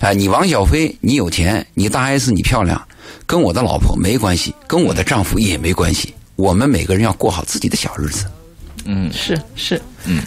[0.00, 2.80] 哎，你王小飞，你有钱，你大 S，你漂亮，
[3.26, 6.14] 跟我的老婆没关系，跟我的丈夫也没关系。
[6.36, 8.24] 我们每个人要过好自己的小日子。
[8.84, 10.22] 嗯，是是，嗯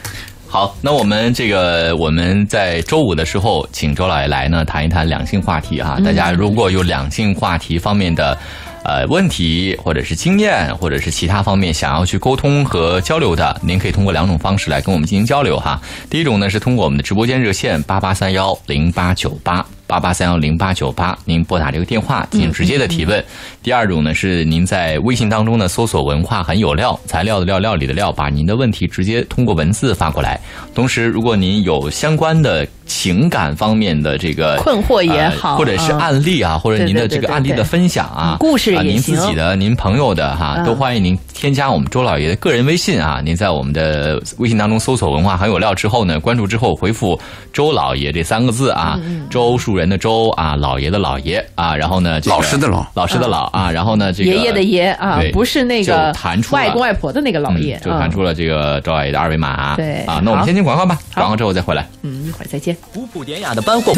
[0.50, 6.00] 好，那我们这个我们在周五的时候，请周老爷来呢谈一谈两性话题哈。
[6.04, 8.38] 大家如果有两性话题方面的
[8.84, 15.82] 呃问题，或者是经验，或者是其他方面想要去沟通和交流的，您可以通过两种方式来跟我们进行交流哈。
[16.10, 19.66] 第一种呢是通过我们的直播间热线八八三幺零八九八。
[19.88, 23.24] 八八三幺零八九八，您拨打这个电话进行直接的提问。
[23.64, 30.40] 第二种呢是您在微信当中呢搜索“文化很有料”，材料的料，料理的料，把您的问题直接通过文字发过来。
[30.76, 43.22] 同时，如果您有相关的情感方面的这个困惑也呃好或者是嗯案例啊，或者您的这个案例的分享啊，嗯故事啊，您自己的、您朋友的哈，嗯都欢迎您添加我们周老爷的个人微信啊。
[43.24, 47.20] 您在我们的微信当中搜索“文化很有料”之后呢，关注之后回复
[47.52, 59.76] “周老爷”这三个字啊，嗯周树人的周啊，老爷的老爷啊，然后呢，这个老师的老老师的老啊，然后呢，这个爷爷的爷啊，不是那个就弹出了外公外婆的那个老爷嗯，就弹出了这个周老爷的二维码。
[59.76, 61.88] 对啊，那我们先进广告吧，好广告之后再回来。
[62.02, 62.76] 嗯，一会儿再见。
[62.94, 63.94] 古朴典雅的班货。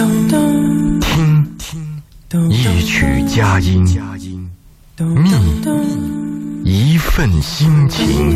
[2.51, 3.83] 一曲佳音，
[6.63, 8.35] 蜜一份心情，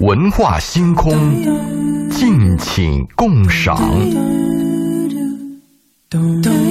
[0.00, 1.10] 文化星空，
[2.10, 3.80] 敬请共赏。
[6.16, 6.65] 都懂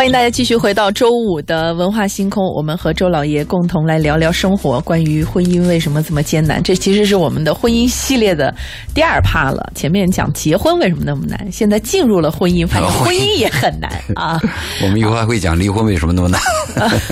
[0.00, 6.62] 欢迎大家继续回到周五的文化星空，我们和周老爷共同来聊聊生活，关于婚姻为什么这么艰难。
[6.62, 8.50] 这其实是我们的婚姻系列的
[8.94, 9.70] 第二趴了。
[9.74, 14.40] 前面讲结婚为什么那么难，现在进入了婚姻，发现婚姻也很难啊。
[14.82, 16.40] 我们以后还会讲离婚为什么那么难。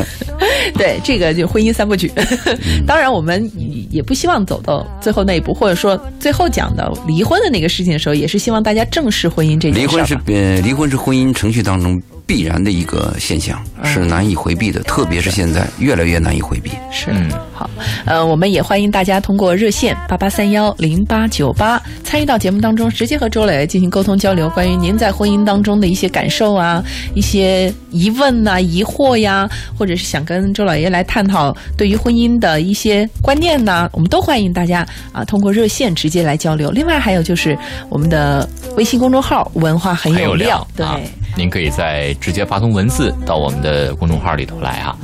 [0.72, 2.10] 对，这个就婚姻三部曲。
[2.88, 16.70] 当然，我们也也不希望走到最后那一步，或者说最后讲到离婚的那个事情的时候，也是希望大家正视婚姻这件事离婚是呃，离婚是婚姻程序当中必然的一个现象，是难以回避的，特别是现在越来越难以回避。
[16.92, 17.68] 是，嗯好，
[18.04, 36.70] 呃，我们也欢迎大家通过热线八八三幺零八九八参与到节目当中，直接和周磊进行沟通交流，关于您在婚姻当中的一些感受啊、一些疑问呐、疑惑呀，或者是想跟周老爷来探讨对于婚姻的一些观念呐，我们都欢迎大家啊通过热线直接来交流。
[36.72, 37.56] 另外还有就是
[37.88, 40.84] 我们的微信公众号“文化很很有料”，对。
[40.84, 41.00] 啊！
[41.36, 44.96] 您可以在直接发送文字到我们的公众号里头来哈。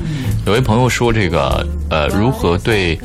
[0.47, 2.99] 有位朋友说，这个呃，如何对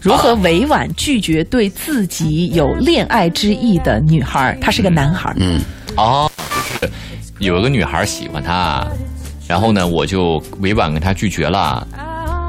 [0.00, 4.58] 如何委婉拒绝对自己有恋爱之意的女孩儿？
[4.60, 5.60] 他是个男孩儿，嗯，
[5.96, 6.30] 哦，
[6.80, 6.92] 就是
[7.38, 8.86] 有一个女孩喜欢他，
[9.48, 11.86] 然后呢，我就委婉跟他拒绝了，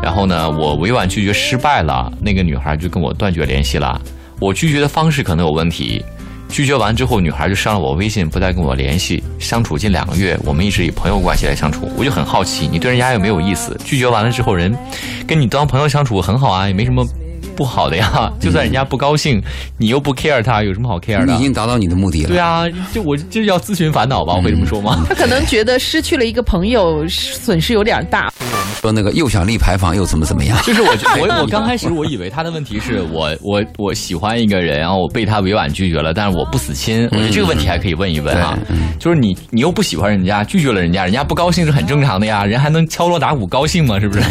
[0.04, 4.02] 然后呢，我委婉拒绝失败了，那个女孩就跟我断绝联系了。
[4.40, 6.04] 我拒绝的方式可能有问题，
[6.52, 9.24] 拒绝完之后，女孩就删了我微信，不再跟我联系。
[9.40, 13.80] 相处近两个月，我们一直以朋友关系来相处，我就很好奇，你对人家有没有意思？
[13.86, 14.78] 拒绝完了之后，人
[15.26, 17.08] 跟你当朋友相处很好啊，也没什么
[17.56, 18.32] 不好的呀。
[18.40, 19.42] 就算人家不高兴，
[19.78, 21.44] 你又不 care 他，有什么好 care 的你已？
[21.44, 22.30] 经达到你的目的了。
[22.30, 25.04] 对啊，就我就是要咨询烦恼吧，我会这么说吗？
[25.10, 28.32] 他可能觉得失去了一个朋友，损失有点大。
[28.82, 30.58] 说那个又想立牌坊又怎么怎么样？
[30.64, 37.08] 就是我我 我刚开始我以为他的问题是我 我我喜欢一个人，然后我被他委婉拒绝了，但是我不死心。
[37.12, 38.58] 我觉得这个问题还可以问一问啊，
[38.98, 44.00] 就是你你又不喜欢人家，拒绝了人家，人家不高兴是很正常的呀，人还能敲锣打鼓高兴吗？
[44.00, 44.24] 是不是？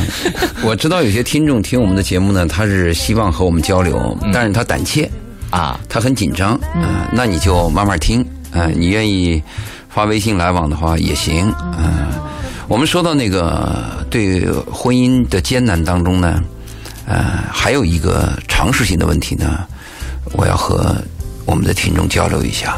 [0.64, 5.10] 我知道有些听众听我们的节目呢，他是希望和我们交流，但是他胆怯，
[5.50, 9.42] 啊，他很紧张，嗯、那你就慢慢听，嗯、你愿意
[9.88, 12.06] 发微信来往的话也行，嗯、
[12.68, 16.40] 我们说到那个对婚姻的艰难当中呢，
[17.04, 19.66] 呃，还有一个常识性的问题呢，
[20.34, 20.94] 我要和
[21.46, 22.76] 我们的听众交流一下。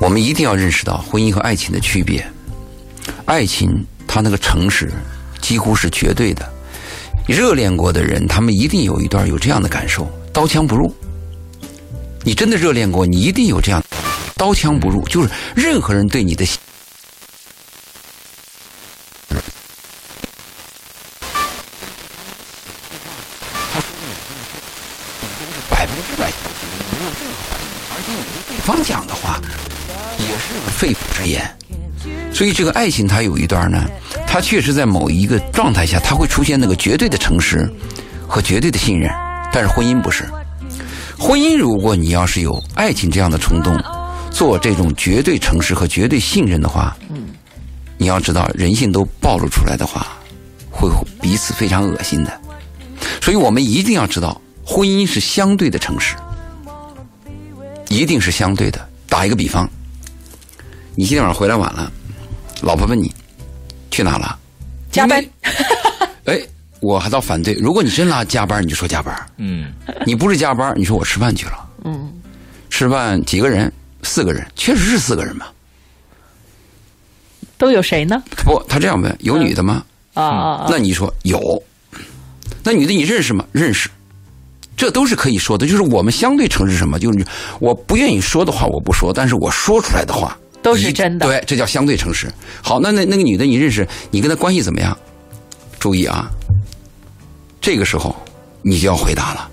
[0.00, 2.24] 我们一定要认识到婚姻和爱情的区别。
[3.24, 4.92] 爱情它那个诚实
[5.40, 6.48] 几乎是绝对的，
[7.26, 10.92] 热恋过的人，他们一定有一段有这样的感受：刀枪不入。
[12.22, 13.82] 你真的热恋过，你一定有这样，
[14.36, 16.44] 刀枪不入，就是任何人对你的
[25.70, 26.30] 百分之百
[27.90, 29.40] 而且有对方讲的话，
[30.18, 31.56] 也是肺腑之言。
[32.34, 33.86] 所以这个爱情它有一段呢，
[34.32, 37.68] 他确实在某一个状态下，他会出现那个绝对的诚实
[38.28, 39.10] 和绝对的信任，
[39.52, 40.24] 但是婚姻不是。
[41.18, 43.76] 婚姻，如果你要是有爱情这样的冲动，
[44.30, 46.96] 做这种绝对诚实和绝对信任的话，
[47.98, 50.06] 你要知道人性都暴露出来的话，
[50.70, 50.88] 会
[51.20, 52.40] 彼此非常恶心的。
[53.20, 56.14] 所以我们一定要知道，婚姻是相对的诚实，
[57.88, 58.80] 一定是相对的。
[59.08, 59.68] 打一个比方，
[60.94, 61.90] 你今天晚上回来晚了，
[62.60, 63.12] 老婆问你
[63.90, 64.38] 去哪了？
[64.90, 65.24] 加班。
[66.24, 66.40] 哎，
[66.80, 69.72] 我还倒反对，如果你真拉加班，你就说加班；嗯，
[70.04, 71.68] 你不是加班，你说我吃饭去了。
[71.84, 72.12] 嗯，
[72.68, 73.72] 吃饭几个人？
[74.02, 75.46] 四个人，确实是四个人嘛。
[77.58, 78.22] 都有谁呢？
[78.44, 79.84] 不，他这样问：有女的吗？
[80.14, 80.66] 啊啊啊！
[80.70, 81.62] 那你说有，
[82.64, 83.44] 那女的你认识吗？
[83.52, 83.90] 认识，
[84.76, 85.66] 这都是可以说的。
[85.66, 86.98] 就是我们相对诚实什么？
[86.98, 87.24] 就是
[87.60, 92.30] 我不愿意说的话我不说，但是我说出来的话都是真的对，这叫相对诚实。
[92.62, 94.96] 好，那那那个女的你认识，你跟她关系怎么样？
[95.78, 96.30] 注意啊，
[97.60, 98.14] 这个时候
[98.62, 99.48] 你就要回答了。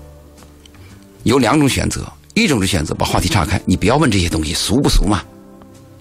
[1.24, 5.22] 有两种选择，一种是选择把话题岔开，你不要问这些东西，俗不俗嘛？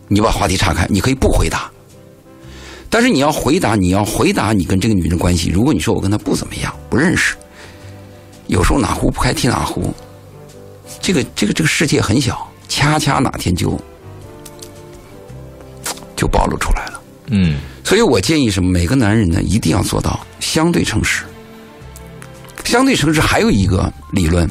[0.10, 1.70] 你把话题岔开，你可以不回答。
[2.89, 5.50] 但是你要回答，你要回答你跟这个女人关系。
[5.50, 7.36] 如果你说我跟她不怎么样，不认识，
[8.48, 9.93] 有时候哪壶不开提哪壶，
[11.02, 13.78] 这个这个这个世界很小，恰恰哪天就
[16.17, 17.01] 就暴露出来了。
[17.27, 18.69] 嗯，所以我建议什么？
[18.69, 21.23] 每个男人呢，一定要做到相对诚实。
[22.65, 24.49] 相对诚实还有一个理论，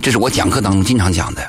[0.00, 1.42] 这是我讲课当中经常讲的。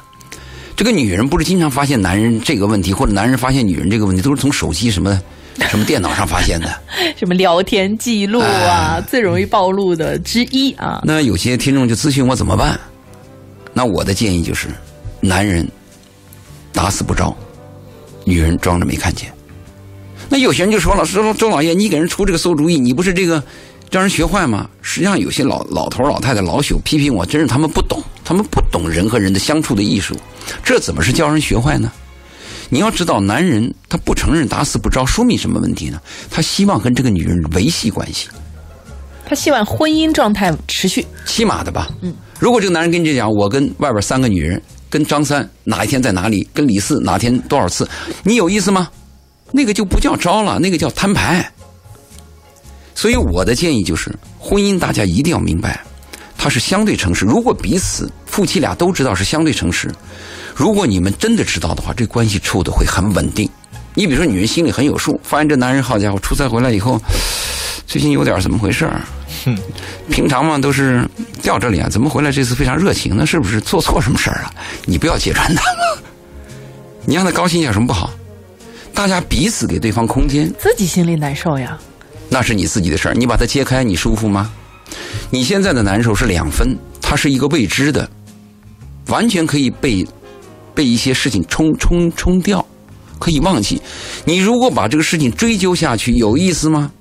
[0.75, 5.21] 这个女人不是经常发现男人这个问题，或者男人发现女人这个问题，都是从手机什么
[5.69, 6.81] 什么电脑上发现的。
[7.15, 11.01] 什么聊天记录啊，最容易暴露的之一啊。
[11.03, 12.79] 那有些听众就咨询我怎么办？
[13.73, 14.67] 那我的建议就是，
[15.21, 15.67] 男人
[16.73, 17.35] 打死不招，
[18.25, 19.31] 女人装着没看见。
[20.27, 23.41] 那有些人就说了，说周老爷，你给人出这个馊主意，你不是这个
[23.91, 24.67] 让人学坏吗？
[24.81, 30.15] 实际上，有些老老头老太太老朽批评我，真是他们不懂，他们不懂人和人的相处的艺术，
[30.63, 31.91] 这怎么是教人学坏呢？
[32.69, 36.01] 你要知道，男人他不承认打死不招，说明什么问题呢？
[36.31, 38.27] 他希望跟这个女人维系关系。
[39.27, 41.05] 他希望婚姻状态持续。
[41.25, 41.87] 起码的吧。
[42.01, 44.59] 嗯，如果这个男人跟你讲，我跟外边三个女人，
[44.95, 47.85] 跟张三哪一天在哪里，跟李四哪天多少次，
[48.23, 48.87] 你有意思吗？
[49.51, 51.51] 那个就不叫招了，那个叫摊牌。
[52.93, 55.83] 所以我的建议就是，婚姻大家一定要明白，
[56.37, 57.25] 它是相对诚实。
[57.25, 59.93] 如果彼此夫妻俩都知道是相对诚实，
[60.55, 63.49] 如果你们真的知道的话，这关系处的会很稳定。
[63.95, 66.97] 你比如说，女人心里很有数，发现这男人好家伙，出差回来以后，
[67.85, 69.01] 最近有点怎么回事儿？
[70.09, 71.07] 平常嘛都是
[71.41, 73.15] 吊着脸，怎么回来这次非常热情？
[73.15, 74.51] 那是不是做错什么事儿啊？
[74.85, 75.63] 你不要揭穿他，
[77.05, 78.11] 你让他高兴一下有什么不好？
[78.93, 81.77] 大家彼此给对方空间，自己心里难受呀。
[82.29, 84.51] 那是你自己的事儿，你把它揭开，你舒服吗？
[85.29, 88.09] 你现在的难受是两分，它是一个未知的，
[89.07, 90.05] 完全可以被
[90.73, 92.65] 被一些事情冲冲冲掉，
[93.19, 93.81] 可以忘记。
[94.23, 96.91] 你如果把这个事情追究下去，有意思吗？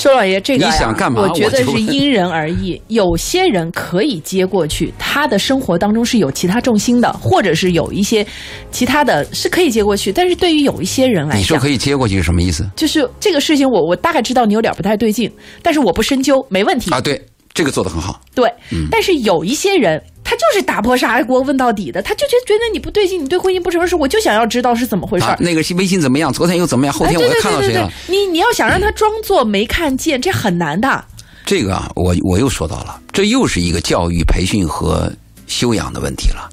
[0.00, 2.80] 周老爷，这个呀你想干嘛我觉得是因人而异。
[2.88, 8.26] 有些人可以接过去，他的生活当中是有其他重心的，或者是有一些
[8.70, 10.10] 其他的是可以接过去。
[10.10, 16.90] 但是对于有一些人来讲你说可，以接过去是什么意思就是这个事情我，我大概知道你有点不太对劲，但是我不深究，没问题。
[16.90, 16.98] 啊？
[16.98, 18.22] 对，这个做的很好。
[18.34, 25.26] 对，嗯但是有一些人，他就是打破砂锅问到底的，他就觉觉得你不对劲，你对婚姻不诚实，我就想要知道是怎么回事。
[25.40, 26.32] 那个微信怎么样？
[26.32, 26.94] 昨天又怎么样？
[26.94, 31.04] 后哎，天我又对对对对对看到谁了？，你你要想让他装作没看见，这很难的。
[31.44, 35.12] 这个啊，我我又说到了，这又是一个教育培训和
[35.48, 36.48] 修养的问题了。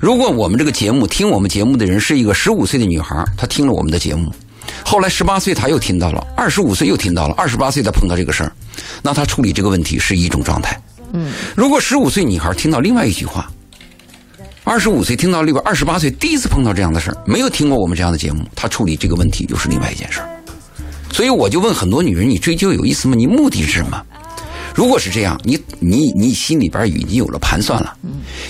[0.00, 4.32] 如果我们这个节目听我们节目的人是一个十五岁的女孩，她听了我们的节目，
[4.82, 8.52] 后来十八岁她又听到了，二十五岁又听到了，二十八岁她碰到这个事儿，
[9.02, 10.80] 那她处理这个问题是一种状态。
[11.12, 13.50] 嗯，如果十五岁女孩听到另外一句话，
[14.64, 20.28] 二十五岁听到另外二十八岁第一次碰到这样的事儿，没有听过我们这样的节目，她处理这个问题又是另外一件事儿。
[21.12, 23.14] 所以我就问很多女人：你追究有意思吗？
[23.16, 24.00] 你目的是什么？
[24.72, 27.96] 如果是这样，你你你心里边已经有了盘算了，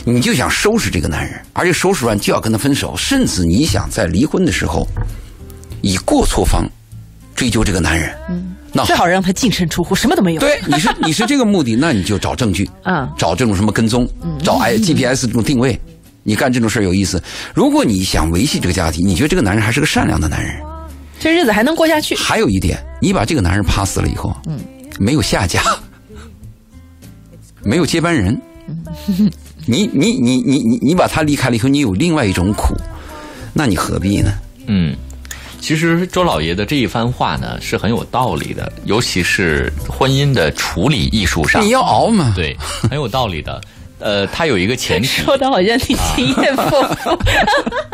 [0.05, 4.87] 你就想收拾这个男人，而且收拾完就要跟他分手，甚至你想在离婚的时候
[5.81, 6.68] 以过错方
[7.40, 8.14] 追究这个男人，
[8.70, 10.40] 那最好让他净身出户，什么都没有。
[10.40, 14.07] 对，你是你是这个目的，那你就找证据，啊 找这种什么跟踪，
[14.44, 15.81] 找 i GPS 这种定位，
[16.22, 17.22] 你干这种事儿有意思。
[17.55, 20.55] 如果你想维系这个家庭，你觉得这个男人还是个善良的男人，
[21.18, 22.14] 这日子还能过下去。
[22.14, 24.61] 还有一点，你把这个男人啪死了以后，嗯，
[24.98, 25.62] 没有下家，
[27.64, 28.38] 没有接班人，
[29.64, 32.76] 你你你你你你把他离开了以后，你有另外一种苦，
[33.55, 34.31] 那你何必呢？
[34.66, 34.94] 嗯，
[35.61, 42.33] 其实周老爷的这一番话呢是很有道理的，尤其是婚姻的处理艺术上，你要熬嘛。
[42.35, 42.57] 对，
[42.90, 43.61] 很有道理的。
[44.01, 47.17] 呃，他有一个前提，说的好像你经验丰富。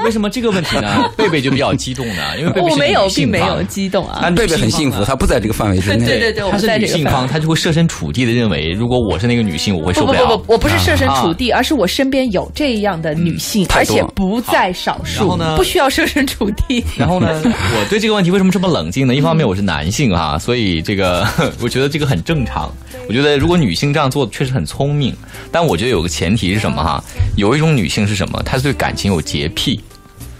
[0.05, 1.11] 为什么这个问题呢？
[1.17, 2.39] 贝贝就比较激动呢？
[2.39, 4.35] 因为贝贝是我没有，女性方并没有激动啊但。
[4.35, 6.07] 贝贝很幸福，他不在这个范围之内。
[6.07, 7.29] 对对对，我她是女性方，范围。
[7.29, 10.13] 她就会设身处地的认为，如果我是那个女性，我会受了。
[10.13, 16.85] 不不不不，我不是设身处啊地，而是我身边有这样的女性，而且不在少然数后呢，不需要设身处地。
[16.97, 19.15] 然后呢，我对这个问题为什么这么冷静呢？
[19.15, 21.27] 一方面我是男性啊、所以这个
[21.61, 22.71] 我觉得这个很正常。
[23.09, 25.15] 我觉得如果女性这样做确实很聪明，
[25.51, 27.03] 但我觉得有个前提是什么哈？
[27.37, 28.43] 有一种女性是什么？
[28.45, 29.81] 她对感情有洁癖，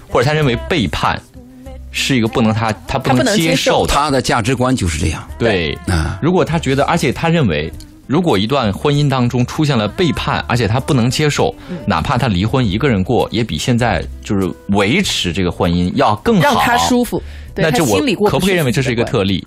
[0.09, 1.21] 或者她认为背叛
[1.91, 4.21] 是一个不能她她不能接接受她的。
[4.21, 5.27] 价值观就是这样。
[5.39, 7.73] 对，啊如果她觉得，而且她认为。
[8.09, 17.21] 如果一段婚姻当中出现了背叛，而且她不能接受，嗯哪怕她离婚一个人过，也比现在就是维持这个婚姻要更好，让她舒服，
[17.53, 17.99] 对那这我
[18.31, 19.45] 可不可以认为这是一个特例？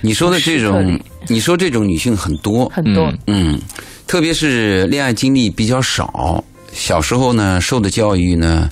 [0.00, 3.60] 你说的这种，你说这种女性很多，很多嗯嗯，
[4.06, 6.42] 特别是恋爱经历比较少，
[6.72, 8.70] 小时候呢受的教育呢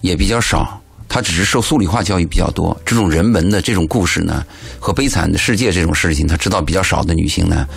[0.00, 2.74] 也比较少，她只是受数理化教育比较多。
[2.84, 4.44] 这种人文的这种故事呢，
[4.78, 7.68] 和悲惨的世界这种事情，她知道比较少的女性呢，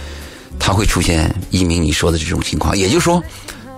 [0.57, 2.75] 她会出现一鸣你说的这种情况。
[2.77, 3.21] 也就是说，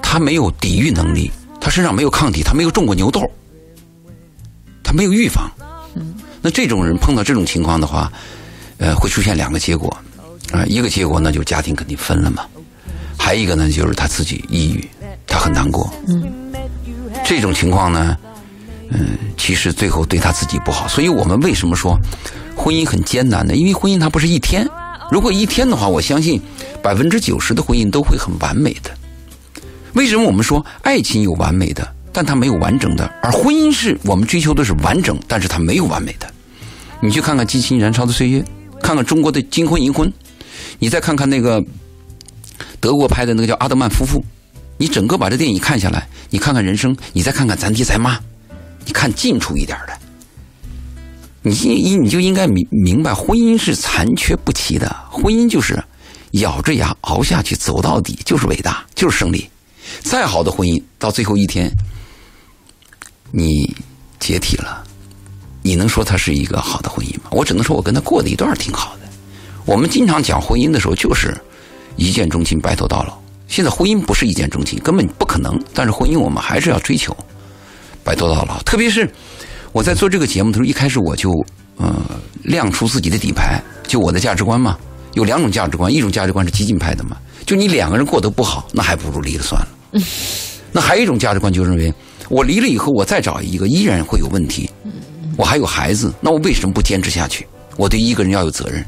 [0.01, 3.21] 她没有抵御能力，她身上没有抗体，她没有中过牛痘，
[4.83, 5.51] 她没有预防。
[6.43, 8.11] 那这种人碰到这种情况的话，
[8.77, 9.97] 呃，会出现两个结果，
[10.51, 12.45] 啊、一个结果呢，就是家庭肯定分了嘛，
[13.17, 14.87] 还有一个呢，就是他自己抑郁，
[15.25, 15.91] 他很难过。
[16.07, 16.23] 嗯，
[17.23, 18.17] 这种情况呢，
[18.89, 20.87] 嗯、其实最后对他自己不好。
[20.87, 21.97] 所以我们为什么说
[22.55, 23.55] 婚姻很艰难呢？
[23.55, 24.67] 因为婚姻它不是一天，
[25.11, 26.41] 如果一天的话，我相信
[26.81, 28.91] 百分之九十的婚姻都会很完美的。
[29.93, 36.27] 为什么我们说爱情有完美的，但它没有完整的，而婚姻是我们追求的是完整，但是它没有完美的。
[37.01, 38.39] 你去看看《激情燃烧的岁月》，
[38.81, 40.07] 看看中国的《金婚银婚》，
[40.79, 41.63] 你再看看那个
[42.85, 44.23] 德国拍的那个叫阿德曼夫妇，
[44.77, 48.19] 你整个把这电影看下来，你看看人生，你再看看咱爹咱妈，
[48.85, 49.97] 你看近处一点的，
[51.41, 55.83] 你应你就应该明明白，婚姻是残缺不齐的，婚姻就是
[56.33, 59.49] 咬着牙熬下去，走到底就是伟大，就是胜利。
[60.01, 61.71] 再好的婚姻，到最后一天，
[63.31, 63.75] 你
[64.19, 64.83] 解体了。
[65.63, 67.31] 你能说它是一个好的婚姻吗？
[67.31, 69.09] 我只能说我跟他过的一段挺好的。
[69.65, 71.35] 我们经常讲婚姻的时候，就是
[71.95, 73.17] 一见钟情，白头到老。
[73.47, 75.59] 现在婚姻不是一见钟情，根本不可能。
[75.73, 77.15] 但是婚姻我们还是要追求
[78.03, 78.61] 白头到老。
[78.63, 79.09] 特别是
[79.71, 81.31] 我在做这个节目的时候，一开始我就
[81.77, 81.95] 呃
[82.43, 84.77] 亮出自己的底牌，就我的价值观嘛。
[85.13, 90.01] 有两种价值观，一种价值观是激进派的嘛，就你两个人过得不好，那还不如离了算了。
[90.73, 91.93] 那还有一种价值观就认为，
[92.29, 94.69] 我离了以后，我再找一个依然会有问题。
[95.37, 97.47] 我还有孩子，那我为什么不坚持下去？
[97.77, 98.85] 我对一个人要有责任，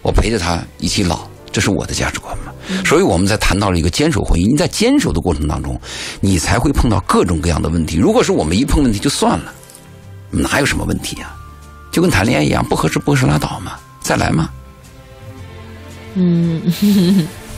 [0.00, 2.52] 我陪着他一起老，这是我的价值观嘛。
[2.84, 5.80] 所以我们在谈到了一个坚守婚姻，你在坚守的过程当中，
[6.20, 7.96] 你才会碰到各种各样的问题。
[7.96, 9.52] 如果是我们一碰问题就算了，
[10.30, 11.36] 哪有什么问题啊？
[11.90, 14.48] 就跟谈恋爱一样，不合适不合适拉倒嘛，再来嘛。
[16.14, 16.60] 嗯，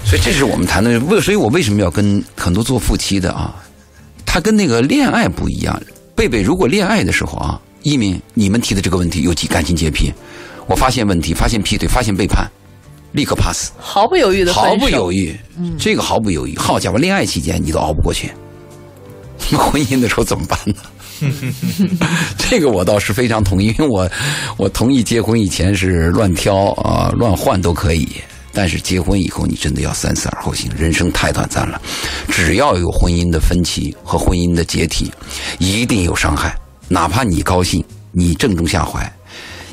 [0.05, 3.55] 所以这是我们谈的为，所以我为什么要跟很多做夫妻的啊，
[4.25, 5.79] 他跟那个恋爱不一样。
[6.15, 10.13] 贝贝，如果恋爱的时候啊，一鸣你们提的这个问题有几感情洁癖，
[10.67, 12.51] 我发现问题，发现劈腿，发现背叛，
[13.13, 15.39] 立刻 pass，毫不犹豫的毫不犹豫，
[15.79, 16.57] 这个毫不犹豫。
[16.59, 18.33] 好家伙，恋爱期间你都熬不过去，
[19.57, 20.75] 婚姻的时候怎么办呢？
[22.37, 24.11] 这个我倒是非常同意，因为我
[24.57, 28.09] 我同意结婚以前是乱挑啊、乱换都可以，
[28.53, 31.81] 但是结婚以后你真的要三思而后行，人生太短暂了。
[32.29, 35.13] 只要有婚姻的分歧和婚姻的解体，
[35.59, 36.57] 一定有伤害，
[36.89, 39.09] 哪怕你高兴，你正中下怀，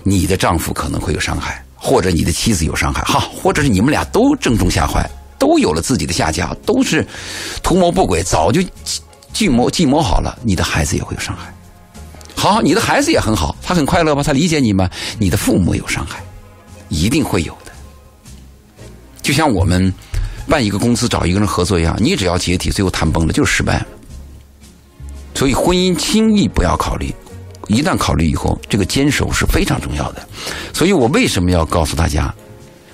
[0.04, 7.08] 你的丈夫可能会有伤害，或者你的妻子有伤害，哈，或者是你们俩都正中下怀，都有了自己的下家，都是
[7.63, 8.62] 图谋不轨，早就
[9.32, 11.54] 计谋计谋好了，你的孩子也会有伤害。
[12.36, 14.22] 好，你的孩子也很好，他很快乐吧？
[14.22, 14.89] 他理解你吗？
[15.18, 16.22] 你的父母有伤害，
[16.89, 17.72] 一定会有的。
[19.22, 19.94] 就像我们
[20.48, 23.88] 办一个公司找一个人合作一样，你只要解体，最后谈崩了就是失败了。
[25.36, 27.13] 所以婚姻轻易不要考虑，
[27.70, 30.28] 一旦考虑以后，这个坚守是非常重要的。
[30.74, 32.34] 所以我为什么要告诉大家，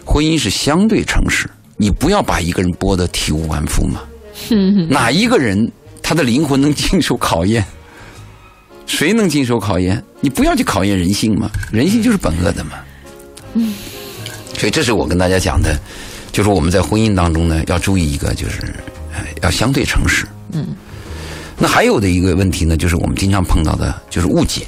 [0.06, 4.02] 婚姻是相对诚实，你不要把一个人剥得体无完肤嘛。
[4.90, 5.72] 哪一个人
[6.04, 7.66] 他的灵魂能经受考验？
[8.86, 10.04] 谁能经受考验？
[10.20, 12.74] 你不要去考验人性嘛，人性就是本恶的嘛。
[13.54, 13.74] 嗯
[14.58, 15.78] 所以这是我跟大家讲的，
[16.32, 18.62] 就是我们在婚姻当中呢，要注意一个，就是
[19.14, 20.26] 呃要相对诚实。
[20.52, 20.68] 嗯。
[21.58, 24.68] 那还有的一个问题呢，就是我们经常碰到的，就是误解。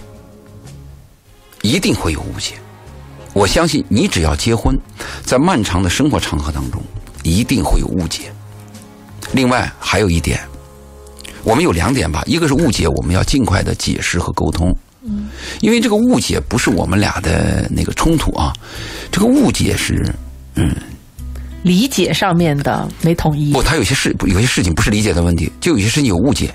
[1.63, 2.53] 一定会有误解。
[3.33, 4.77] 我相信你只要结婚，
[5.23, 6.81] 在漫长的生活长河当中，
[7.23, 8.31] 一定会有误解。
[9.33, 10.39] 另外还有一点，
[11.43, 14.73] 我们有两点吧，一个是误解，我们要尽快的解释和沟通。
[15.03, 15.27] 嗯，
[15.61, 18.53] 因为这个误解不是我们俩的那个冲突啊，
[19.11, 20.09] 这个误解是，
[20.55, 20.73] 嗯，
[21.63, 23.61] 理解上面的没统一不，。
[23.61, 26.53] 他有些事有些事情不是理解的问题，就有些事情有误解。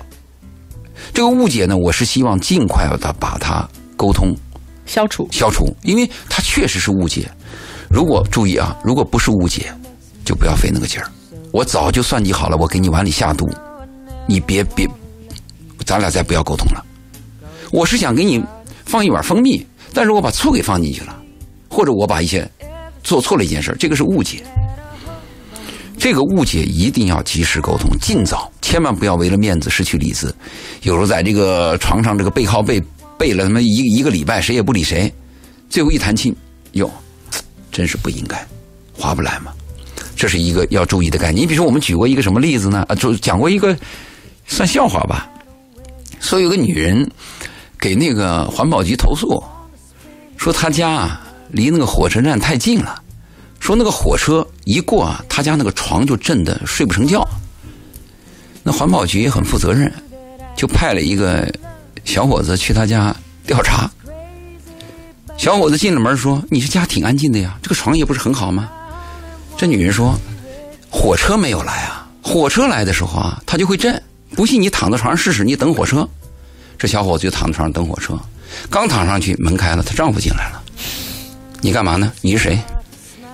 [1.13, 4.35] 这个误解呢，我是希望尽快的把它沟通
[4.85, 5.27] 消除。
[5.31, 7.29] 消除，因为它确实是误解。
[7.87, 9.71] 如果注意啊，如果不是误解，
[10.25, 11.07] 就不要费那个劲儿。
[11.51, 13.47] 我早就算计好了，我给你碗里下毒，
[14.25, 14.89] 你别别，
[15.85, 16.83] 咱俩再不要沟通了。
[17.71, 18.43] 我是想给你
[18.85, 21.15] 放一碗蜂蜜，但是我把醋给放进去了，
[21.69, 22.49] 或者我把一些
[23.03, 24.43] 做错了一件事儿，这个是误解。
[26.03, 30.35] 这个误解一定要及时沟通，尽早，千万不要为了面子失去理智。
[30.81, 32.83] 有时候在这个床上这个背靠背
[33.17, 35.09] 背了他妈一一个礼拜，谁也不理谁，
[35.69, 36.35] 最后一谈亲，
[36.73, 36.91] 哟，
[37.71, 38.45] 真是不应该，
[38.91, 39.53] 划不来嘛。
[40.13, 41.43] 这是一个要注意的概念。
[41.43, 42.85] 你比如说，我们举过一个什么例子呢？
[42.89, 43.73] 啊，就讲过一个
[44.45, 45.29] 算笑话吧。
[46.19, 47.09] 说有个女人
[47.79, 49.41] 给那个环保局投诉，
[50.35, 53.01] 说她家啊离那个火车站太近了，
[53.63, 57.25] 说那个火车一过啊，他家那个床就震得睡不成觉。
[58.61, 59.89] 那环保局也很负责任，
[60.53, 61.49] 就派了一个
[62.03, 63.15] 小伙子去他家
[63.47, 63.89] 调查。
[65.37, 68.69] 小伙子进了门说：“你这家挺安静的呀，这个床也不是很好吗？”
[69.55, 70.13] 这女人说
[70.91, 74.03] ：“火车没有来啊，火车来的时候啊，它就会震。
[74.35, 76.05] 不信你躺在床上试试，你等火车。”
[76.77, 78.19] 这小伙子就躺在床上等火车，
[78.69, 80.61] 刚躺上去，门开了，她丈夫进来了。
[81.61, 82.11] 你干嘛呢？
[82.19, 82.59] 你是谁？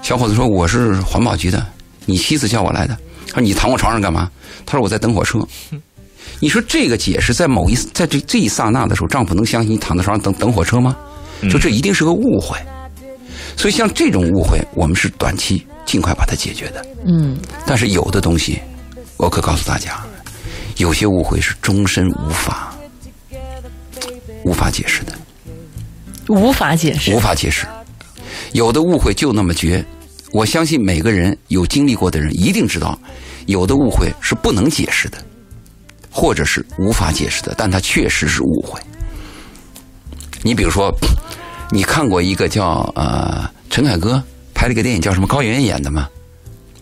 [0.10, 1.64] 小伙子说：“我是环保局的，
[2.08, 2.98] 你妻子叫我来的。”
[3.30, 4.28] 他说：“你躺我床上干嘛？”
[4.66, 5.38] 他说：“我在等火车。”
[6.42, 10.98] 你说这个解释在某一在这这一刹那的时候，丈夫能相信你躺在床上等等火车吗？
[11.44, 12.58] 就这一定是个误会。
[13.56, 16.84] 所以像这种误会，我们是短期尽快把它解决的。
[17.06, 17.38] 嗯，
[17.68, 18.60] 但是有的东西，
[19.16, 20.04] 我可告诉大家，
[20.78, 22.76] 有些误会是终身无法
[24.44, 25.14] 无法解释的，
[26.30, 27.20] 无法解释无。
[27.20, 27.68] 法解释。
[28.54, 29.86] 有的误会就那么绝，
[30.32, 32.98] 我相信每个人有经历过的人一定知道，
[33.48, 35.18] 有的误会是不能解释的，
[36.12, 38.80] 或者是无法解释的，但它确实是误会。
[40.44, 40.94] 你比如说，
[41.72, 44.22] 你看过一个叫呃陈凯歌
[44.54, 46.08] 拍了一个电影叫什么高圆圆演的吗？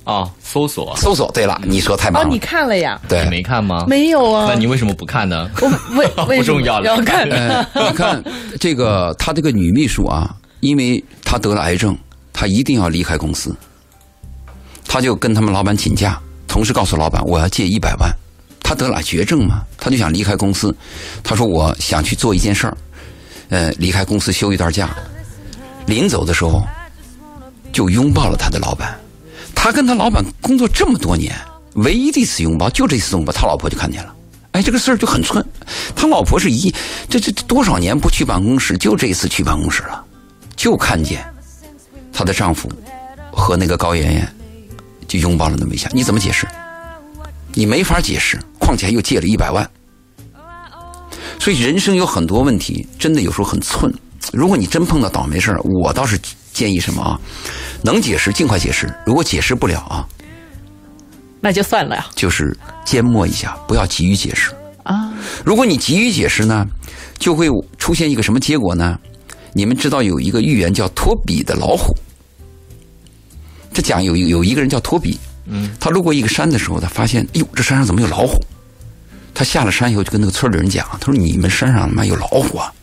[0.04, 2.32] 啊，搜索搜索，对了，你说太棒哦，了。
[2.32, 2.98] 你看了呀？
[3.10, 3.84] 对你，没看吗？
[3.88, 4.46] 没有啊？
[4.48, 5.50] 那你为什么不看呢？
[5.62, 7.28] 我为 为不什么重要了要看？
[7.30, 8.24] 呃， 你看
[8.60, 11.98] 这个，他这个女秘书啊，因为她得了癌症，
[12.40, 13.52] 他一定要离开公司，
[14.86, 18.16] 他就跟他们老板请假，同时告诉老板我要借一百万。
[18.62, 20.76] 他得了绝症嘛，他就想离开公司。
[21.24, 22.78] 他说我想去做一件事儿，
[23.50, 24.96] 呃，离开公司休一段假。
[25.88, 26.62] 临走的时候，
[27.74, 28.96] 就拥抱了他的老板。
[29.56, 31.36] 他跟他老板工作这么多年，
[31.74, 34.14] 唯一的一次拥抱就这一次拥抱，他老婆就看见了。
[34.52, 35.44] 哎，这个事儿就很寸。
[35.96, 36.72] 他老婆是一
[37.10, 40.06] 这这多少年不去办公室，就这一次去办公室了，
[40.56, 41.26] 就看见
[42.18, 42.68] 她的丈夫
[43.32, 44.36] 和那个高圆圆
[45.08, 45.88] 就拥抱了那么一下。
[45.94, 46.48] 你怎么解释？
[47.54, 49.70] 你没法解释，况且还又借了一百万。
[51.38, 53.94] 所以人生有很多问题，真的有时候很寸。
[54.34, 56.20] 如果你真碰到倒霉事儿，我倒是
[56.52, 57.22] 建议什么啊？
[57.84, 60.04] 能解释尽快解释，如果解释不了啊，
[61.40, 62.04] 那就算了呀。
[62.16, 64.50] 就是缄默一下，不要急于解释。
[64.82, 65.14] 啊，
[65.46, 66.66] 如果你急于解释呢，
[67.20, 67.48] 就会
[67.78, 68.98] 出现一个什么结果呢？
[69.54, 71.96] 你们知道有一个寓言叫托比的老虎。
[73.78, 78.44] 这讲有有一个人叫托比，嗯，他路过一个山的时候，他发现，哎呦，这山上怎么有老虎？
[79.36, 82.74] 他下了山以后，就跟那个村里人讲，他说：“你们山上他妈有老虎啊！”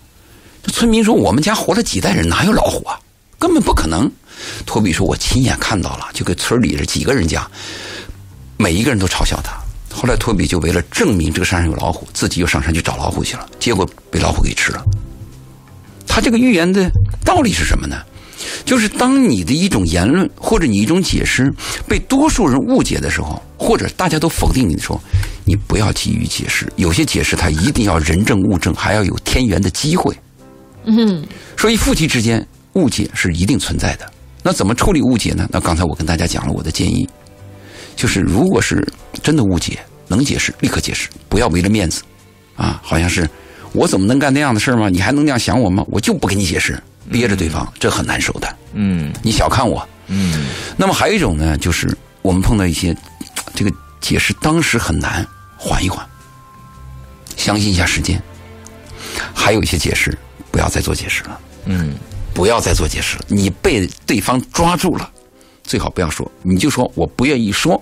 [0.63, 2.97] 这村民说：“我们家活了几代人，哪有老虎啊？
[3.41, 4.09] 根本不可能。”
[4.65, 7.51] 托比说：“我亲眼看到了，就给村里这几个人讲，
[8.57, 9.53] 每一个人都嘲笑他。
[9.93, 14.81] 后来托比就为了证明这个山上有老虎，自己又上山去找老虎去了，结果被老虎给吃了。
[16.07, 16.89] 他这个预言的
[17.25, 17.97] 道理是什么呢？
[18.65, 21.53] 就是当你的一种言论或者你一种解释
[21.89, 25.01] 被多数人误解的时候，或者大家都否定你的时候，
[25.45, 26.71] 你不要急于解释。
[26.77, 30.15] 有些解释它一定要人证物证，还要有天缘的机会。
[30.85, 31.27] 嗯，
[31.57, 34.11] 所以夫妻之间误解是一定存在的。
[34.43, 35.49] 那怎么处理误解呢？
[35.51, 37.09] 那刚才我跟大家讲了我的建议，
[37.97, 38.87] 就是如果是
[39.23, 42.03] 真的误解，能解释立刻解释，不要为了面子，
[42.55, 43.27] 啊，好像是
[43.73, 44.91] 我怎么能干那样的事吗？
[44.91, 45.83] 你还能那样想我吗？
[45.89, 46.79] 我就不跟你解释，
[47.11, 48.57] 憋着对方，这很难受的。
[48.73, 49.87] 嗯你小看我。
[50.09, 50.47] 嗯
[50.77, 52.97] 那么还有一种呢，就是我们碰到一些
[53.55, 55.27] 这个解释当时很难，
[55.57, 56.07] 缓一缓，
[57.37, 58.21] 相信一下时间。
[59.33, 60.17] 还有一些解释
[60.51, 61.95] 不要再做解释了，嗯，
[62.33, 63.25] 不要再做解释了。
[63.29, 65.09] 你被对方抓住了，
[65.63, 67.81] 最好不要说，你就说我不愿意说，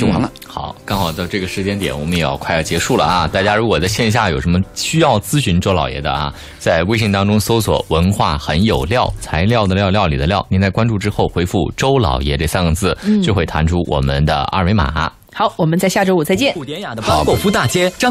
[0.00, 0.26] 就完了。
[0.26, 3.28] 嗯好，刚好到这个时间点，我们也要快要结束了啊！
[3.28, 15.08] 大家如果在线下有什么需要咨询周老爷的啊，在微信当中搜索“文化很有料”，材料的料，料理的料，您在关注之后回复“周老爷”这三个字，就会弹出我们的二维码。
[15.32, 16.52] 好，我们在下周五再见。
[16.52, 18.08] 古典雅的巴果夫大街张。